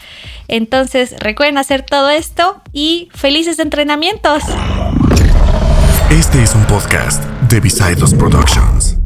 Entonces, 0.53 1.15
recuerden 1.19 1.57
hacer 1.57 1.81
todo 1.81 2.11
esto 2.11 2.61
y 2.75 3.09
felices 3.15 3.59
entrenamientos. 3.59 4.43
Este 6.11 6.43
es 6.43 6.55
un 6.55 6.67
podcast 6.67 7.25
de 7.49 7.59
Beside 7.59 7.97
Productions. 8.19 9.02